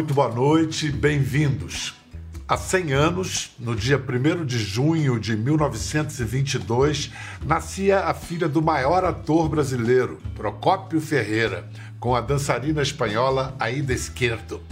muito 0.00 0.14
boa 0.14 0.34
noite, 0.34 0.90
bem-vindos. 0.90 1.94
Há 2.48 2.56
100 2.56 2.92
anos, 2.94 3.50
no 3.58 3.76
dia 3.76 3.98
1 3.98 4.46
de 4.46 4.58
junho 4.58 5.20
de 5.20 5.36
1922, 5.36 7.10
nascia 7.44 8.00
a 8.06 8.14
filha 8.14 8.48
do 8.48 8.62
maior 8.62 9.04
ator 9.04 9.46
brasileiro, 9.46 10.18
Procópio 10.34 11.02
Ferreira, 11.02 11.68
com 11.98 12.16
a 12.16 12.22
dançarina 12.22 12.80
espanhola 12.80 13.54
Aida 13.60 13.92
Esquerdo. 13.92 14.62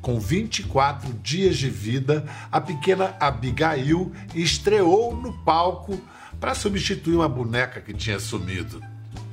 Com 0.00 0.18
24 0.18 1.12
dias 1.22 1.58
de 1.58 1.68
vida, 1.68 2.24
a 2.50 2.58
pequena 2.58 3.14
Abigail 3.20 4.10
estreou 4.34 5.14
no 5.14 5.34
palco 5.44 6.00
para 6.40 6.54
substituir 6.54 7.16
uma 7.16 7.28
boneca 7.28 7.78
que 7.78 7.92
tinha 7.92 8.18
sumido. 8.18 8.80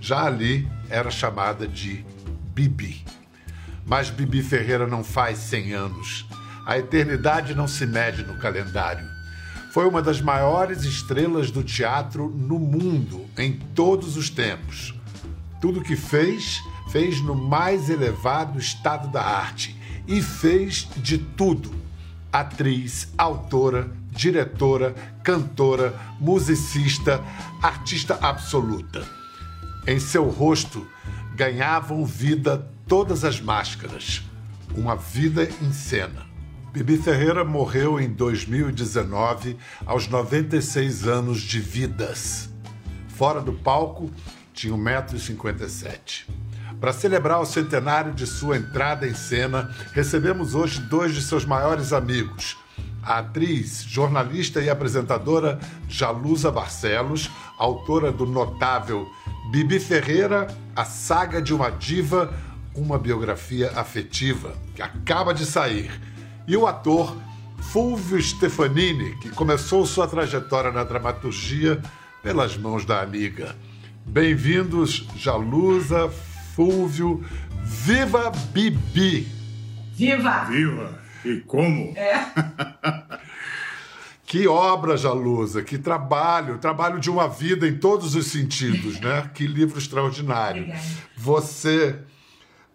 Já 0.02 0.26
ali 0.26 0.70
era 0.90 1.10
chamada 1.10 1.66
de 1.66 2.06
Bibi. 2.54 3.19
Mas 3.90 4.12
Bibi 4.12 4.44
Ferreira 4.44 4.86
não 4.86 5.04
faz 5.04 5.40
100 5.40 5.74
anos. 5.74 6.28
A 6.64 6.78
eternidade 6.78 7.56
não 7.56 7.68
se 7.68 7.88
mede 7.88 8.24
no 8.24 8.38
calendário. 8.38 9.04
Foi 9.72 9.88
uma 9.88 10.00
das 10.00 10.22
maiores 10.22 10.84
estrelas 10.84 11.50
do 11.50 11.64
teatro 11.64 12.30
no 12.30 12.60
mundo 12.60 13.26
em 13.36 13.54
todos 13.74 14.16
os 14.16 14.30
tempos. 14.30 14.94
Tudo 15.60 15.82
que 15.82 15.96
fez, 15.96 16.62
fez 16.92 17.20
no 17.20 17.34
mais 17.34 17.90
elevado 17.90 18.60
estado 18.60 19.08
da 19.08 19.24
arte 19.24 19.76
e 20.08 20.22
fez 20.22 20.88
de 20.98 21.18
tudo: 21.18 21.74
atriz, 22.32 23.12
autora, 23.18 23.90
diretora, 24.12 24.94
cantora, 25.24 26.00
musicista, 26.20 27.24
artista 27.60 28.20
absoluta. 28.22 29.04
Em 29.88 30.00
seu 30.00 30.30
rosto 30.30 30.88
ganhavam 31.36 32.06
vida 32.06 32.70
todas 32.90 33.24
as 33.24 33.40
máscaras, 33.40 34.24
uma 34.76 34.96
vida 34.96 35.48
em 35.62 35.72
cena. 35.72 36.26
Bibi 36.74 36.98
Ferreira 36.98 37.46
morreu 37.46 38.00
em 38.00 38.10
2019, 38.10 39.56
aos 39.86 40.08
96 40.08 41.08
anos 41.08 41.40
de 41.40 41.60
vidas. 41.60 42.50
Fora 43.10 43.42
do 43.42 43.54
palco, 43.54 44.10
tinha 44.54 44.74
1,57m. 44.74 46.26
Para 46.82 46.92
celebrar 46.92 47.40
o 47.40 47.46
centenário 47.46 48.12
de 48.12 48.26
sua 48.26 48.58
entrada 48.58 49.08
em 49.08 49.14
cena, 49.14 49.70
recebemos 49.94 50.56
hoje 50.56 50.82
dois 50.82 51.14
de 51.14 51.22
seus 51.22 51.46
maiores 51.46 51.94
amigos. 51.94 52.58
A 53.04 53.20
atriz, 53.20 53.84
jornalista 53.84 54.62
e 54.62 54.70
apresentadora 54.70 55.60
Jalusa 55.88 56.52
Barcelos, 56.52 57.30
autora 57.60 58.12
do 58.12 58.26
notável 58.26 59.08
Bibi 59.52 59.80
Ferreira, 59.80 60.48
A 60.76 60.86
Saga 60.86 61.42
de 61.42 61.54
uma 61.54 61.72
Diva, 61.72 62.32
uma 62.76 62.98
biografia 62.98 63.72
afetiva, 63.76 64.54
que 64.76 64.82
acaba 64.82 65.34
de 65.34 65.46
sair 65.46 65.92
e 66.48 66.56
o 66.56 66.66
ator 66.66 67.16
Fulvio 67.60 68.22
Stefanini, 68.22 69.16
que 69.18 69.30
começou 69.30 69.86
sua 69.86 70.08
trajetória 70.08 70.72
na 70.72 70.84
dramaturgia 70.84 71.82
pelas 72.24 72.58
mãos 72.58 72.86
da 72.86 73.02
amiga. 73.02 73.56
Bem-vindos, 74.06 75.06
Jalusa, 75.16 76.10
Fulvio, 76.56 77.24
viva 77.64 78.32
Bibi! 78.52 79.28
Viva! 79.94 80.46
Viva! 80.46 81.00
E 81.24 81.42
como? 81.42 81.94
É. 81.96 82.26
Que 84.30 84.48
obra, 84.48 84.96
Jalusa, 84.96 85.64
que 85.64 85.76
trabalho, 85.80 86.60
trabalho 86.60 87.00
de 87.00 87.10
uma 87.10 87.28
vida 87.28 87.68
em 87.68 87.80
todos 87.80 88.14
os 88.14 88.28
sentidos, 88.28 89.00
né? 89.00 89.28
Que 89.34 89.48
livro 89.48 89.80
extraordinário. 89.80 90.62
Obrigada. 90.62 90.86
Você, 91.18 92.00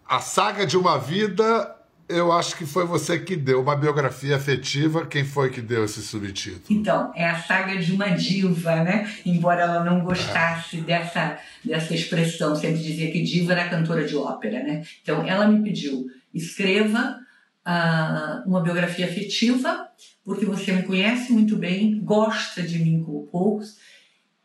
a 0.07 0.19
saga 0.19 0.65
de 0.65 0.77
uma 0.77 0.97
vida 0.97 1.75
eu 2.07 2.31
acho 2.31 2.55
que 2.55 2.65
foi 2.65 2.85
você 2.85 3.19
que 3.19 3.35
deu 3.35 3.61
uma 3.61 3.75
biografia 3.75 4.35
afetiva. 4.35 5.05
Quem 5.05 5.25
foi 5.25 5.49
que 5.49 5.61
deu 5.61 5.83
esse 5.83 6.01
subtítulo? 6.01 6.63
Então, 6.69 7.11
é 7.15 7.27
a 7.27 7.41
saga 7.41 7.77
de 7.77 7.91
uma 7.91 8.09
diva, 8.09 8.83
né? 8.83 9.11
Embora 9.25 9.63
ela 9.63 9.83
não 9.83 10.01
gostasse 10.01 10.77
dessa, 10.77 11.39
dessa 11.63 11.93
expressão, 11.95 12.55
sempre 12.55 12.81
dizia 12.81 13.11
que 13.11 13.23
diva 13.23 13.53
era 13.53 13.69
cantora 13.69 14.05
de 14.05 14.15
ópera, 14.15 14.63
né? 14.63 14.83
Então, 15.01 15.25
ela 15.27 15.47
me 15.47 15.63
pediu, 15.63 16.05
escreva 16.33 17.17
ah, 17.63 18.43
uma 18.45 18.61
biografia 18.61 19.07
afetiva, 19.07 19.87
porque 20.23 20.45
você 20.45 20.73
me 20.73 20.83
conhece 20.83 21.31
muito 21.33 21.55
bem, 21.55 21.99
gosta 22.01 22.61
de 22.61 22.77
mim 22.77 23.01
como 23.03 23.25
poucos, 23.27 23.77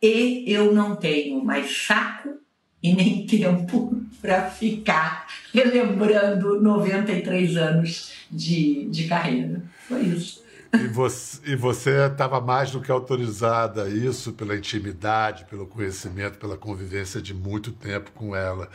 e 0.03 0.45
eu 0.47 0.73
não 0.73 0.97
tenho 0.97 1.45
mais 1.45 1.85
saco 1.87 2.40
e 2.83 2.95
nem 2.95 3.27
tempo 3.27 4.01
para 4.21 4.51
ficar 4.51 5.27
relembrando 5.53 6.61
93 6.61 7.57
anos 7.57 8.13
de, 8.31 8.87
de 8.91 9.05
carreira. 9.07 9.63
Foi 9.89 10.03
isso. 10.03 10.41
E 10.73 11.57
você, 11.57 12.07
estava 12.07 12.41
mais 12.41 12.71
do 12.71 12.81
que 12.81 12.93
autorizada 12.93 13.85
a 13.85 13.89
isso 13.89 14.33
pela 14.33 14.57
intimidade, 14.57 15.45
pelo 15.47 15.67
conhecimento, 15.67 16.39
pela 16.39 16.57
convivência 16.57 17.21
de 17.21 17.35
muito 17.35 17.73
tempo 17.73 18.13
com 18.13 18.37
ela. 18.37 18.69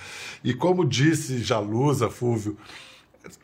E 0.44 0.54
como 0.54 0.86
disse 0.86 1.42
Jalusa, 1.42 2.10
Fúvio, 2.10 2.58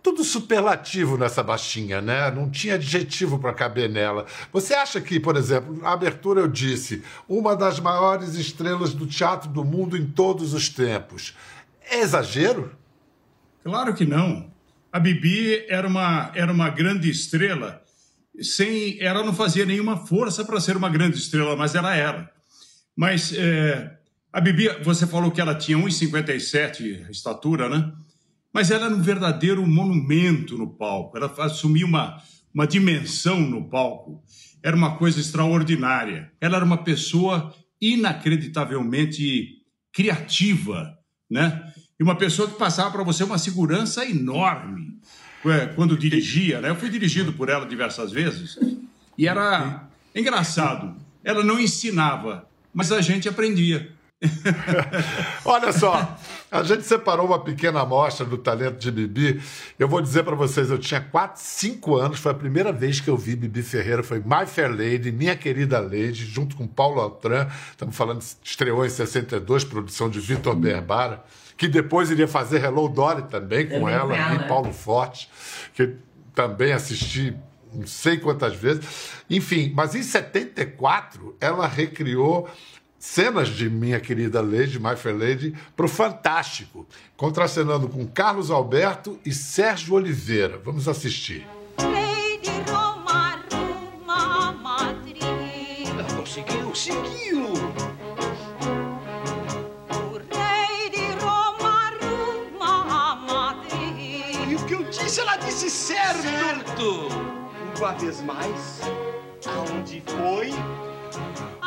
tudo 0.02 0.24
superlativo 0.24 1.18
nessa 1.18 1.42
baixinha, 1.42 2.02
né? 2.02 2.30
Não 2.32 2.50
tinha 2.50 2.76
adjetivo 2.76 3.40
para 3.40 3.54
caber 3.54 3.90
nela. 3.90 4.26
Você 4.52 4.74
acha 4.74 5.02
que, 5.02 5.20
por 5.20 5.36
exemplo, 5.36 5.78
na 5.78 5.92
abertura 5.92 6.42
eu 6.42 6.48
disse, 6.48 7.04
uma 7.28 7.56
das 7.56 7.80
maiores 7.80 8.36
estrelas 8.36 8.94
do 8.94 9.08
teatro 9.08 9.50
do 9.50 9.64
mundo 9.64 9.98
em 9.98 10.06
todos 10.06 10.54
os 10.54 10.70
tempos. 10.70 11.36
É 11.90 12.00
exagero? 12.00 12.72
Claro 13.64 13.94
que 13.94 14.06
não. 14.06 14.52
A 14.92 15.00
Bibi 15.00 15.66
era 15.70 15.88
uma, 15.88 16.32
era 16.36 16.52
uma 16.52 16.70
grande 16.70 17.10
estrela, 17.10 17.82
sem 18.42 18.98
ela 19.00 19.24
não 19.24 19.34
fazia 19.34 19.66
nenhuma 19.66 20.06
força 20.06 20.44
para 20.44 20.60
ser 20.60 20.76
uma 20.76 20.90
grande 20.90 21.18
estrela, 21.18 21.56
mas 21.56 21.76
ela 21.76 21.96
era. 21.96 22.30
Mas 22.96 23.34
é, 23.34 23.98
a 24.34 24.42
Bibi, 24.42 24.70
você 24.84 25.08
falou 25.08 25.32
que 25.32 25.40
ela 25.40 25.56
tinha 25.56 25.78
1,57 25.78 27.10
estatura, 27.10 27.70
né? 27.70 27.92
Mas 28.54 28.70
ela 28.70 28.86
era 28.86 28.96
um 28.96 29.02
verdadeiro 29.02 29.66
monumento 29.66 30.58
no 30.58 30.68
palco. 30.68 31.18
Ela 31.18 31.34
assumia 31.40 31.86
uma, 31.86 32.22
uma 32.54 32.68
dimensão 32.68 33.40
no 33.40 33.70
palco. 33.70 34.22
Era 34.62 34.76
uma 34.76 34.98
coisa 34.98 35.20
extraordinária. 35.20 36.32
Ela 36.40 36.58
era 36.58 36.66
uma 36.66 36.84
pessoa 36.84 37.54
inacreditavelmente 37.80 39.62
criativa, 39.92 40.98
né? 41.30 41.74
E 42.00 42.04
uma 42.04 42.16
pessoa 42.16 42.50
que 42.50 42.58
passava 42.58 42.92
para 42.92 43.04
você 43.04 43.24
uma 43.24 43.38
segurança 43.38 44.06
enorme 44.06 45.00
quando 45.76 45.98
dirigia, 45.98 46.62
né? 46.62 46.70
Eu 46.70 46.76
fui 46.76 46.90
dirigido 46.90 47.34
por 47.34 47.50
ela 47.50 47.66
diversas 47.66 48.12
vezes 48.12 48.60
e 49.18 49.28
era 49.28 49.88
engraçado. 50.16 50.96
Ela 51.24 51.44
não 51.44 51.60
ensinava, 51.60 52.48
mas 52.74 52.92
a 52.92 53.02
gente 53.02 53.28
aprendia. 53.28 53.92
Olha 55.44 55.74
só, 55.74 56.16
a 56.52 56.62
gente 56.62 56.84
separou 56.84 57.26
uma 57.26 57.40
pequena 57.40 57.82
amostra 57.82 58.26
do 58.26 58.38
talento 58.38 58.78
de 58.78 58.92
Bibi. 58.92 59.42
Eu 59.80 59.88
vou 59.88 60.00
dizer 60.00 60.24
para 60.24 60.36
vocês, 60.36 60.70
eu 60.70 60.78
tinha 60.78 61.02
4, 61.02 61.42
5 61.42 61.96
anos, 61.96 62.20
foi 62.20 62.32
a 62.32 62.36
primeira 62.36 62.72
vez 62.72 63.00
que 63.00 63.10
eu 63.10 63.18
vi 63.18 63.36
Bibi 63.36 63.64
Ferreira, 63.64 64.04
foi 64.04 64.20
My 64.20 64.46
Fair 64.46 64.70
Lady, 64.70 65.12
Minha 65.12 65.36
Querida 65.36 65.80
Lady, 65.80 66.26
junto 66.26 66.56
com 66.56 66.68
Paulo 66.68 67.02
Altran, 67.02 67.48
estamos 67.72 67.96
falando, 67.96 68.22
estreou 68.44 68.86
em 68.86 68.90
62, 68.90 69.64
produção 69.64 70.08
de 70.08 70.20
Vitor 70.20 70.56
Berbara, 70.56 71.24
que 71.58 71.68
depois 71.68 72.12
iria 72.12 72.28
fazer 72.28 72.64
Hello 72.64 72.88
Dolly 72.90 73.24
também 73.24 73.68
com 73.68 73.90
ela, 73.90 74.16
com 74.16 74.22
ela. 74.22 74.46
e 74.46 74.48
Paulo 74.48 74.72
Forte, 74.72 75.30
que 75.74 75.96
também 76.36 76.74
assisti 76.74 77.36
não 77.74 77.88
sei 77.88 78.18
quantas 78.18 78.56
vezes. 78.56 78.84
Enfim, 79.30 79.72
mas 79.74 79.96
em 79.96 80.04
74 80.04 81.36
ela 81.40 81.68
recriou 81.68 82.50
cenas 83.02 83.50
de 83.50 83.68
Minha 83.68 84.00
Querida 84.00 84.42
Lady, 84.42 84.80
My 84.80 84.96
Fair 84.96 85.18
Lady, 85.18 85.56
para 85.76 85.88
o 85.88 85.90
Fantástico, 85.90 86.88
contracenando 87.18 87.90
com 87.90 88.06
Carlos 88.06 88.52
Alberto 88.52 89.20
e 89.26 89.34
Sérgio 89.34 89.96
Oliveira. 89.96 90.62
Vamos 90.64 90.88
assistir. 90.88 91.48
Lady 91.80 92.52
Roma, 92.72 93.44
Roma, 93.52 94.52
Madrid. 94.54 95.88
Conseguiu, 96.16 96.64
conseguiu! 96.68 97.54
O 99.90 100.18
rei 100.38 100.90
de 100.92 101.08
Roma, 101.24 101.92
Roma, 102.60 103.16
Madrid. 103.16 104.48
E 104.48 104.56
o 104.56 104.66
que 104.68 104.76
eu 104.76 104.84
disse, 104.84 105.20
ela 105.22 105.38
disse 105.38 105.72
certo! 105.72 106.22
Certo! 106.22 107.08
Uma 107.80 107.94
vez 107.94 108.22
mais, 108.22 108.82
aonde 109.48 110.04
foi? 110.06 110.52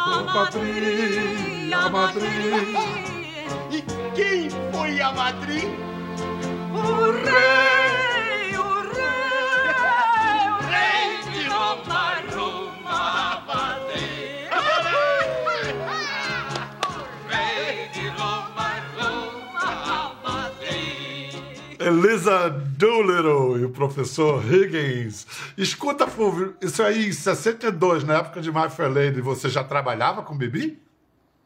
A 0.07 0.23
Madrid, 0.23 1.73
a 1.73 1.89
Madrid. 1.89 2.77
E 3.71 3.83
quem 4.15 4.51
foi 4.71 5.01
a 5.01 5.11
Madrid? 5.13 5.65
O 6.75 7.11
rei, 7.11 7.74
Elisa 21.95 22.51
Doolittle 22.51 23.61
e 23.61 23.65
o 23.65 23.71
professor 23.71 24.43
Higgins. 24.45 25.27
Escuta, 25.57 26.09
Fulvio, 26.09 26.57
isso 26.61 26.83
aí 26.83 27.07
em 27.07 27.13
62, 27.13 28.03
na 28.03 28.19
época 28.19 28.41
de 28.41 28.51
My 28.51 28.69
Fair 28.69 28.91
Lady, 28.91 29.21
você 29.21 29.49
já 29.49 29.63
trabalhava 29.63 30.23
com 30.23 30.37
Bibi? 30.37 30.79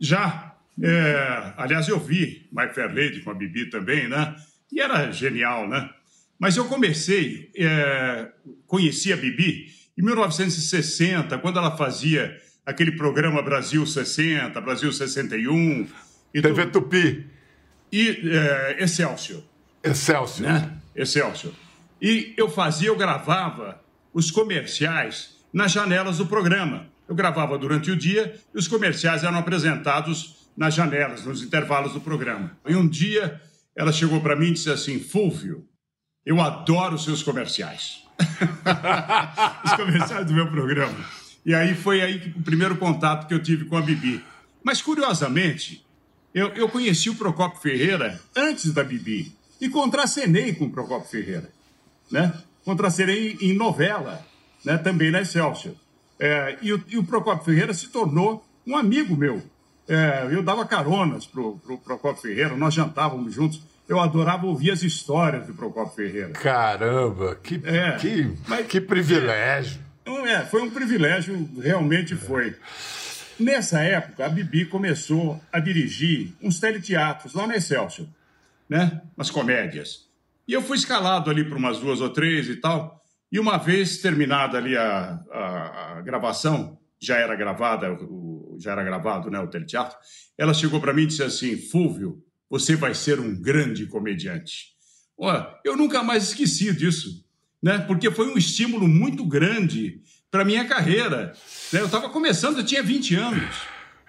Já. 0.00 0.54
É, 0.82 1.52
aliás, 1.56 1.86
eu 1.88 1.98
vi 1.98 2.48
My 2.50 2.68
Fair 2.72 2.88
Lady 2.88 3.20
com 3.20 3.30
a 3.30 3.34
Bibi 3.34 3.68
também, 3.68 4.08
né? 4.08 4.34
E 4.72 4.80
era 4.80 5.10
genial, 5.12 5.68
né? 5.68 5.90
Mas 6.38 6.56
eu 6.56 6.64
comecei, 6.64 7.50
é, 7.56 8.28
conheci 8.66 9.12
a 9.12 9.16
Bibi 9.16 9.66
em 9.98 10.02
1960, 10.02 11.36
quando 11.38 11.58
ela 11.58 11.76
fazia 11.76 12.40
aquele 12.64 12.92
programa 12.92 13.42
Brasil 13.42 13.84
60, 13.84 14.58
Brasil 14.60 14.92
61. 14.92 15.86
E 16.32 16.40
TV 16.40 16.66
tu... 16.66 16.80
Tupi. 16.80 17.26
E 17.90 18.30
é, 18.30 18.82
Excelsior. 18.82 19.42
Excelsior. 19.82 20.48
Né? 20.48 20.72
Excelsior. 20.94 21.52
E 22.00 22.34
eu 22.36 22.48
fazia, 22.48 22.88
eu 22.88 22.96
gravava 22.96 23.80
os 24.12 24.30
comerciais 24.30 25.36
nas 25.52 25.72
janelas 25.72 26.18
do 26.18 26.26
programa. 26.26 26.86
Eu 27.08 27.14
gravava 27.14 27.58
durante 27.58 27.90
o 27.90 27.96
dia 27.96 28.38
e 28.54 28.58
os 28.58 28.68
comerciais 28.68 29.24
eram 29.24 29.38
apresentados 29.38 30.48
nas 30.56 30.74
janelas, 30.74 31.24
nos 31.24 31.42
intervalos 31.42 31.92
do 31.92 32.00
programa. 32.00 32.56
E 32.66 32.74
um 32.74 32.86
dia 32.86 33.40
ela 33.74 33.92
chegou 33.92 34.20
para 34.20 34.36
mim 34.36 34.48
e 34.48 34.52
disse 34.52 34.70
assim: 34.70 34.98
Fulvio, 34.98 35.64
eu 36.26 36.40
adoro 36.40 36.96
os 36.96 37.04
seus 37.04 37.22
comerciais. 37.22 38.02
os 39.64 39.72
comerciais 39.72 40.26
do 40.26 40.34
meu 40.34 40.50
programa. 40.50 40.98
E 41.46 41.54
aí 41.54 41.74
foi 41.74 42.02
aí 42.02 42.18
que, 42.18 42.38
o 42.38 42.42
primeiro 42.42 42.76
contato 42.76 43.26
que 43.26 43.32
eu 43.32 43.42
tive 43.42 43.64
com 43.64 43.76
a 43.76 43.80
Bibi. 43.80 44.22
Mas, 44.62 44.82
curiosamente, 44.82 45.86
eu, 46.34 46.48
eu 46.48 46.68
conheci 46.68 47.08
o 47.08 47.14
Procopio 47.14 47.60
Ferreira 47.60 48.20
antes 48.36 48.72
da 48.72 48.84
Bibi 48.84 49.32
e 49.60 49.68
contracenei 49.68 50.54
com 50.54 50.66
o 50.66 50.70
Procopio 50.70 51.08
Ferreira. 51.08 51.50
Né? 52.10 52.32
Contracenei 52.64 53.36
em 53.40 53.54
novela, 53.54 54.24
né? 54.64 54.78
também 54.78 55.10
na 55.10 55.20
Excelsior. 55.20 55.74
É, 56.18 56.58
e, 56.60 56.72
o, 56.72 56.84
e 56.88 56.98
o 56.98 57.04
Procopio 57.04 57.44
Ferreira 57.44 57.72
se 57.72 57.88
tornou 57.88 58.44
um 58.66 58.76
amigo 58.76 59.16
meu. 59.16 59.42
É, 59.88 60.28
eu 60.30 60.42
dava 60.42 60.66
caronas 60.66 61.26
para 61.26 61.40
o 61.40 61.58
pro 61.58 61.78
Procopio 61.78 62.22
Ferreira, 62.22 62.56
nós 62.56 62.74
jantávamos 62.74 63.34
juntos. 63.34 63.62
Eu 63.88 63.98
adorava 63.98 64.46
ouvir 64.46 64.70
as 64.70 64.82
histórias 64.82 65.46
do 65.46 65.54
Procopio 65.54 65.94
Ferreira. 65.94 66.30
Caramba, 66.30 67.36
que, 67.36 67.60
é, 67.64 67.92
que, 67.92 68.36
mas, 68.46 68.66
que 68.66 68.80
privilégio. 68.80 69.80
É, 70.04 70.32
é, 70.32 70.40
foi 70.44 70.62
um 70.62 70.70
privilégio, 70.70 71.48
realmente 71.58 72.14
foi. 72.14 72.54
Nessa 73.38 73.80
época, 73.80 74.26
a 74.26 74.28
Bibi 74.28 74.64
começou 74.64 75.40
a 75.52 75.60
dirigir 75.60 76.34
uns 76.42 76.58
teleteatros 76.58 77.34
lá 77.34 77.46
na 77.46 77.56
Excelsior, 77.56 78.06
né? 78.68 79.02
Umas 79.16 79.30
comédias. 79.30 80.08
E 80.46 80.52
eu 80.52 80.62
fui 80.62 80.76
escalado 80.76 81.30
ali 81.30 81.44
para 81.44 81.58
umas 81.58 81.78
duas 81.78 82.00
ou 82.00 82.10
três 82.10 82.48
e 82.48 82.56
tal. 82.56 83.02
E 83.30 83.38
uma 83.38 83.58
vez 83.58 83.98
terminada 83.98 84.56
ali 84.56 84.76
a, 84.76 85.20
a, 85.30 85.98
a 85.98 86.00
gravação, 86.00 86.78
já 87.00 87.16
era 87.16 87.36
gravada, 87.36 87.92
o, 87.92 88.56
já 88.58 88.72
era 88.72 88.82
gravado, 88.82 89.30
né, 89.30 89.38
o 89.38 89.46
teleteatro, 89.46 89.96
ela 90.36 90.54
chegou 90.54 90.80
para 90.80 90.92
mim 90.92 91.02
e 91.02 91.06
disse 91.06 91.22
assim, 91.22 91.56
Fúvio, 91.56 92.22
você 92.48 92.74
vai 92.74 92.94
ser 92.94 93.20
um 93.20 93.40
grande 93.40 93.86
comediante. 93.86 94.68
Olha, 95.16 95.48
eu 95.64 95.76
nunca 95.76 96.02
mais 96.02 96.24
esqueci 96.24 96.74
disso, 96.74 97.24
né? 97.62 97.78
Porque 97.78 98.10
foi 98.10 98.32
um 98.32 98.38
estímulo 98.38 98.88
muito 98.88 99.24
grande 99.26 100.00
para 100.30 100.44
minha 100.44 100.64
carreira. 100.64 101.34
Né? 101.72 101.80
Eu 101.80 101.86
estava 101.86 102.08
começando, 102.08 102.58
eu 102.58 102.64
tinha 102.64 102.82
20 102.82 103.14
anos, 103.16 103.56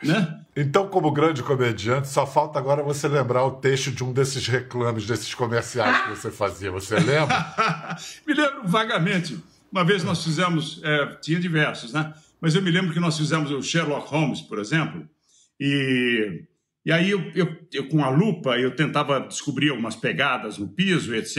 né? 0.03 0.38
Então, 0.61 0.87
como 0.89 1.11
grande 1.11 1.41
comediante, 1.41 2.09
só 2.09 2.27
falta 2.27 2.59
agora 2.59 2.83
você 2.83 3.07
lembrar 3.07 3.45
o 3.45 3.51
texto 3.51 3.91
de 3.91 4.03
um 4.03 4.11
desses 4.11 4.45
reclames, 4.45 5.05
desses 5.05 5.33
comerciais 5.33 6.03
que 6.03 6.09
você 6.09 6.29
fazia. 6.29 6.69
Você 6.71 6.95
lembra? 6.99 7.95
me 8.27 8.33
lembro 8.33 8.61
vagamente. 8.65 9.39
Uma 9.71 9.85
vez 9.85 10.03
nós 10.03 10.23
fizemos, 10.23 10.81
é, 10.83 11.15
tinha 11.21 11.39
diversos, 11.39 11.93
né? 11.93 12.13
Mas 12.41 12.55
eu 12.55 12.61
me 12.61 12.71
lembro 12.71 12.93
que 12.93 12.99
nós 12.99 13.17
fizemos 13.17 13.51
o 13.51 13.61
Sherlock 13.61 14.09
Holmes, 14.09 14.41
por 14.41 14.59
exemplo, 14.59 15.07
e 15.59 16.43
e 16.85 16.91
aí, 16.91 17.11
eu, 17.11 17.19
eu, 17.35 17.55
eu, 17.73 17.87
com 17.87 18.03
a 18.03 18.09
lupa, 18.09 18.57
eu 18.57 18.75
tentava 18.75 19.19
descobrir 19.19 19.69
algumas 19.69 19.95
pegadas 19.95 20.57
no 20.57 20.67
piso, 20.67 21.13
etc. 21.13 21.37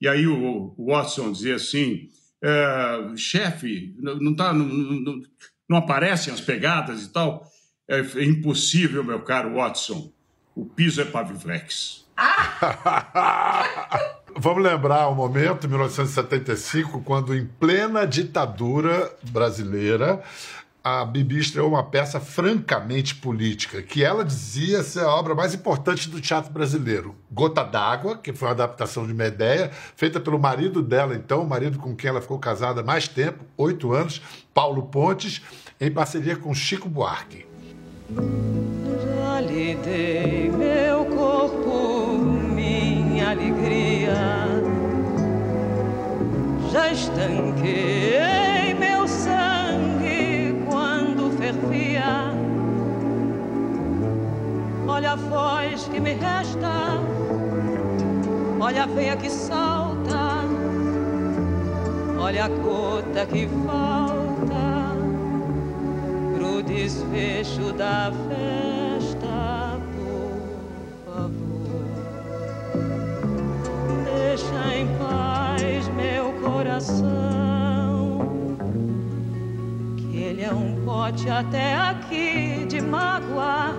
E 0.00 0.08
aí 0.08 0.26
o, 0.26 0.74
o 0.78 0.86
Watson 0.86 1.30
dizia 1.32 1.56
assim, 1.56 2.08
é, 2.42 3.12
chefe, 3.16 3.94
não, 3.98 4.34
tá, 4.34 4.52
não, 4.52 4.64
não, 4.64 5.22
não, 5.68 5.76
aparecem 5.76 6.32
as 6.32 6.40
pegadas 6.40 7.04
e 7.04 7.12
tal. 7.12 7.46
É, 7.88 7.98
é, 7.98 8.24
impossível, 8.24 9.02
meu 9.02 9.20
caro 9.20 9.54
Watson. 9.54 10.10
O 10.54 10.64
piso 10.64 11.00
é 11.00 11.04
paviflex. 11.04 12.04
Vamos 14.36 14.62
lembrar 14.62 15.08
um 15.08 15.14
momento, 15.14 15.68
1975, 15.68 17.02
quando 17.02 17.34
em 17.34 17.46
plena 17.46 18.06
ditadura 18.06 19.14
brasileira, 19.30 20.22
a 20.84 21.04
Bibi 21.04 21.38
estreou 21.38 21.68
uma 21.68 21.84
peça 21.84 22.18
francamente 22.18 23.14
política, 23.14 23.82
que 23.82 24.02
ela 24.02 24.24
dizia 24.24 24.82
ser 24.82 25.00
a 25.00 25.14
obra 25.14 25.34
mais 25.34 25.54
importante 25.54 26.08
do 26.08 26.20
teatro 26.20 26.52
brasileiro. 26.52 27.14
Gota 27.30 27.62
d'Água, 27.62 28.16
que 28.16 28.32
foi 28.32 28.48
uma 28.48 28.54
adaptação 28.54 29.06
de 29.06 29.14
Medeia, 29.14 29.70
feita 29.94 30.18
pelo 30.18 30.38
marido 30.38 30.82
dela, 30.82 31.14
então, 31.14 31.42
o 31.42 31.48
marido 31.48 31.78
com 31.78 31.94
quem 31.94 32.10
ela 32.10 32.20
ficou 32.20 32.38
casada 32.38 32.82
mais 32.82 33.06
tempo, 33.06 33.44
oito 33.56 33.92
anos, 33.92 34.20
Paulo 34.52 34.82
Pontes, 34.84 35.40
em 35.80 35.90
parceria 35.90 36.36
com 36.36 36.52
Chico 36.52 36.88
Buarque. 36.88 37.51
Já 38.16 39.40
lhe 39.40 39.74
dei 39.76 40.50
meu 40.50 41.04
corpo, 41.06 42.18
minha 42.54 43.30
alegria, 43.30 44.14
já 46.70 46.92
estanquei 46.92 48.32
Olha 55.02 55.12
a 55.12 55.16
voz 55.16 55.88
que 55.88 55.98
me 55.98 56.12
resta, 56.12 57.00
olha 58.60 58.84
a 58.84 58.86
veia 58.86 59.16
que 59.16 59.28
salta, 59.28 60.44
olha 62.18 62.44
a 62.44 62.48
gota 62.48 63.26
que 63.26 63.48
falta 63.66 64.21
desfecho 66.62 67.72
da 67.72 68.12
festa, 68.28 69.78
por 69.94 71.12
favor. 71.12 71.84
Deixa 74.04 74.76
em 74.76 74.86
paz 74.98 75.88
meu 75.88 76.32
coração, 76.40 78.18
que 79.96 80.16
ele 80.16 80.42
é 80.42 80.52
um 80.52 80.84
pote 80.84 81.28
até 81.28 81.74
aqui 81.76 82.64
de 82.66 82.80
mágoa 82.80 83.74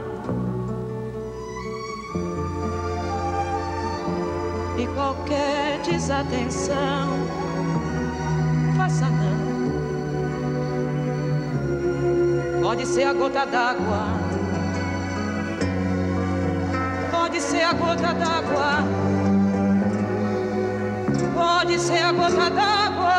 e 4.77 4.87
qualquer 4.87 5.81
desatenção, 5.81 7.09
faça 8.75 9.09
não. 9.09 9.32
Pode 12.73 12.87
ser 12.87 13.03
a 13.03 13.13
gota 13.13 13.45
d'água, 13.45 14.03
pode 17.11 17.39
ser 17.39 17.61
a 17.61 17.71
gota 17.71 18.13
d'água, 18.15 18.77
pode 21.35 21.79
ser 21.79 21.99
a 21.99 22.11
gota 22.11 22.49
d'água. 22.49 23.13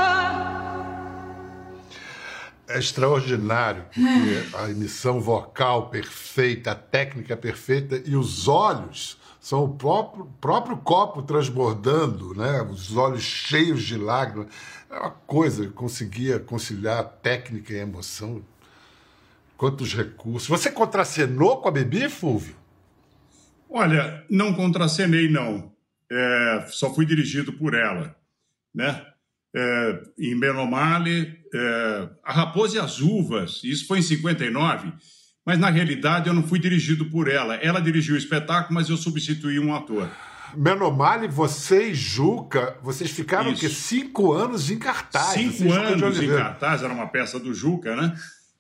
É 2.67 2.79
extraordinário, 2.81 3.85
porque 3.95 4.57
a 4.57 4.71
emissão 4.71 5.21
vocal 5.21 5.89
perfeita, 5.89 6.73
a 6.73 6.75
técnica 6.75 7.37
perfeita 7.37 8.03
e 8.05 8.17
os 8.17 8.49
olhos 8.49 9.21
são 9.41 9.63
o 9.63 9.69
próprio, 9.69 10.27
próprio 10.41 10.79
copo 10.79 11.23
transbordando, 11.23 12.35
né? 12.35 12.61
os 12.63 12.97
olhos 12.97 13.23
cheios 13.23 13.85
de 13.85 13.97
lágrimas. 13.97 14.49
É 14.91 14.99
uma 14.99 15.11
coisa, 15.11 15.69
conseguia 15.69 16.41
conciliar 16.41 17.05
técnica 17.23 17.73
e 17.73 17.77
emoção. 17.77 18.43
Quantos 19.65 19.95
recursos. 19.95 20.47
Você 20.47 20.71
contracenou 20.71 21.57
com 21.63 21.71
a 21.71 21.73
Bibi, 21.73 22.11
Fulvio? 22.11 22.55
Olha, 23.71 24.23
não 24.29 24.53
contracenei, 24.53 25.27
não. 25.27 25.73
É, 26.13 26.67
só 26.69 26.95
fui 26.95 27.07
dirigido 27.07 27.51
por 27.55 27.73
ela. 27.73 28.15
Né? 28.75 29.03
É, 29.57 30.03
em 30.19 30.39
Benomale, 30.39 31.39
é, 31.55 32.09
A 32.23 32.33
Raposa 32.35 32.77
e 32.77 32.79
as 32.79 33.01
Uvas, 33.01 33.63
isso 33.65 33.87
foi 33.87 34.01
em 34.01 34.03
59 34.03 34.93
mas 35.47 35.59
na 35.59 35.69
realidade 35.69 36.29
eu 36.29 36.35
não 36.35 36.43
fui 36.43 36.59
dirigido 36.59 37.07
por 37.11 37.29
ela. 37.29 37.55
Ela 37.57 37.81
dirigiu 37.81 38.15
o 38.15 38.19
espetáculo, 38.19 38.75
mas 38.75 38.89
eu 38.89 38.97
substituí 38.97 39.59
um 39.59 39.75
ator. 39.75 40.09
Menomale, 40.57 41.29
você 41.29 41.91
e 41.91 41.95
Juca, 41.95 42.79
vocês 42.83 43.11
ficaram 43.11 43.55
que 43.55 43.69
cinco 43.69 44.33
anos 44.33 44.71
em 44.71 44.79
cartaz. 44.79 45.35
Cinco 45.35 45.71
anos 45.71 46.23
em 46.23 46.29
cartaz, 46.29 46.83
era 46.83 46.93
uma 46.93 47.09
peça 47.09 47.39
do 47.39 47.53
Juca, 47.53 47.95
né? 47.95 48.15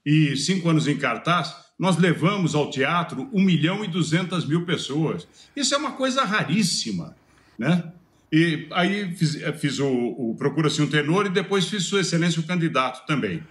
E 0.04 0.36
cinco 0.36 0.68
anos 0.68 0.86
em 0.86 0.96
cartaz, 0.96 1.54
nós 1.78 1.96
levamos 1.96 2.54
ao 2.54 2.70
teatro 2.70 3.28
um 3.32 3.42
milhão 3.42 3.84
e 3.84 3.88
duzentas 3.88 4.46
mil 4.46 4.64
pessoas. 4.64 5.26
Isso 5.56 5.74
é 5.74 5.78
uma 5.78 5.92
coisa 5.92 6.24
raríssima, 6.24 7.16
né? 7.58 7.92
E 8.32 8.66
aí 8.72 9.14
fiz, 9.14 9.36
fiz 9.60 9.78
o, 9.78 9.88
o 9.88 10.34
Procura-se 10.36 10.82
um 10.82 10.86
Tenor 10.88 11.26
e 11.26 11.30
depois 11.30 11.66
fiz 11.68 11.84
Sua 11.84 12.00
Excelência 12.00 12.40
o 12.40 12.46
Candidato 12.46 13.06
também. 13.06 13.42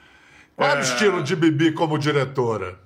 Qual 0.55 0.69
era 0.69 0.79
o 0.79 0.83
estilo 0.83 1.23
de 1.23 1.35
Bibi 1.35 1.71
como 1.71 1.97
diretora? 1.97 2.79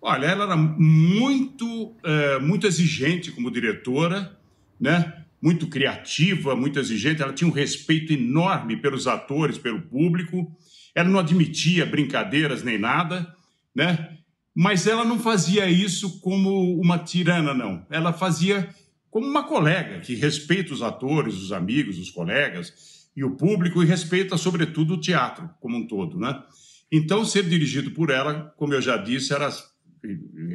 Olha, 0.00 0.26
ela 0.26 0.44
era 0.44 0.56
muito, 0.56 1.94
é, 2.04 2.38
muito 2.38 2.66
exigente 2.66 3.30
como 3.30 3.50
diretora, 3.50 4.36
né? 4.80 5.24
muito 5.40 5.66
criativa, 5.66 6.56
muito 6.56 6.78
exigente. 6.78 7.22
Ela 7.22 7.32
tinha 7.32 7.48
um 7.48 7.52
respeito 7.52 8.12
enorme 8.12 8.76
pelos 8.76 9.06
atores, 9.06 9.58
pelo 9.58 9.80
público. 9.80 10.50
Ela 10.96 11.10
não 11.10 11.20
admitia 11.20 11.84
brincadeiras 11.84 12.62
nem 12.62 12.78
nada, 12.78 13.30
né? 13.74 14.16
Mas 14.54 14.86
ela 14.86 15.04
não 15.04 15.18
fazia 15.18 15.68
isso 15.68 16.22
como 16.22 16.80
uma 16.80 16.98
tirana, 16.98 17.52
não. 17.52 17.86
Ela 17.90 18.14
fazia 18.14 18.74
como 19.10 19.26
uma 19.26 19.44
colega 19.44 20.00
que 20.00 20.14
respeita 20.14 20.72
os 20.72 20.80
atores, 20.80 21.34
os 21.34 21.52
amigos, 21.52 21.98
os 21.98 22.10
colegas 22.10 23.10
e 23.14 23.22
o 23.22 23.36
público 23.36 23.82
e 23.82 23.86
respeita, 23.86 24.38
sobretudo, 24.38 24.94
o 24.94 25.00
teatro 25.00 25.50
como 25.60 25.76
um 25.76 25.86
todo, 25.86 26.18
né? 26.18 26.42
Então, 26.90 27.26
ser 27.26 27.46
dirigido 27.46 27.90
por 27.90 28.08
ela, 28.08 28.54
como 28.56 28.72
eu 28.72 28.80
já 28.80 28.96
disse, 28.96 29.34
era 29.34 29.50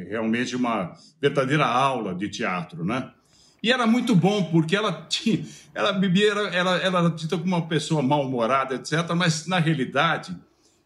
realmente 0.08 0.56
uma 0.56 0.92
verdadeira 1.20 1.66
aula 1.66 2.16
de 2.16 2.28
teatro, 2.28 2.84
né? 2.84 3.12
E 3.62 3.70
era 3.70 3.86
muito 3.86 4.14
bom, 4.14 4.44
porque 4.44 4.74
ela 4.74 4.92
tinha. 5.08 5.44
Ela 5.74 5.92
bebia, 5.92 6.30
ela, 6.30 6.48
ela, 6.48 6.76
ela 6.78 6.98
era 7.00 7.10
dita 7.10 7.38
como 7.38 7.54
uma 7.54 7.66
pessoa 7.68 8.02
mal-humorada, 8.02 8.74
etc., 8.74 9.14
mas 9.16 9.46
na 9.46 9.58
realidade 9.58 10.36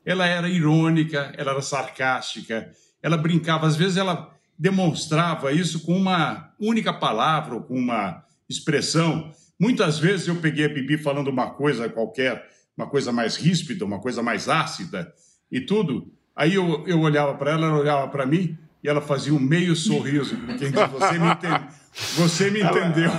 ela 0.04 0.26
era 0.26 0.48
irônica, 0.48 1.32
ela 1.36 1.52
era 1.52 1.62
sarcástica, 1.62 2.70
ela 3.02 3.16
brincava. 3.16 3.66
Às 3.66 3.74
vezes 3.74 3.96
ela 3.96 4.30
demonstrava 4.58 5.52
isso 5.52 5.80
com 5.80 5.96
uma 5.96 6.52
única 6.60 6.92
palavra 6.92 7.54
ou 7.54 7.62
com 7.62 7.74
uma 7.74 8.24
expressão. 8.48 9.32
Muitas 9.58 9.98
vezes 9.98 10.28
eu 10.28 10.36
peguei 10.36 10.66
a 10.66 10.68
Bibi 10.68 10.98
falando 10.98 11.28
uma 11.28 11.50
coisa 11.50 11.88
qualquer, 11.88 12.48
uma 12.76 12.86
coisa 12.88 13.10
mais 13.10 13.36
ríspida, 13.36 13.84
uma 13.84 14.00
coisa 14.00 14.22
mais 14.22 14.48
ácida 14.48 15.12
e 15.50 15.60
tudo. 15.60 16.12
Aí 16.36 16.54
eu, 16.54 16.86
eu 16.86 17.00
olhava 17.00 17.34
para 17.34 17.52
ela, 17.52 17.66
ela 17.66 17.78
olhava 17.78 18.08
para 18.08 18.26
mim 18.26 18.56
e 18.86 18.88
ela 18.88 19.00
fazia 19.00 19.34
um 19.34 19.40
meio 19.40 19.74
sorriso, 19.74 20.36
quem 20.60 20.70
você 20.70 21.18
me 21.18 21.28
entende. 21.28 21.66
Você 22.14 22.50
me 22.52 22.62
entendeu. 22.62 23.10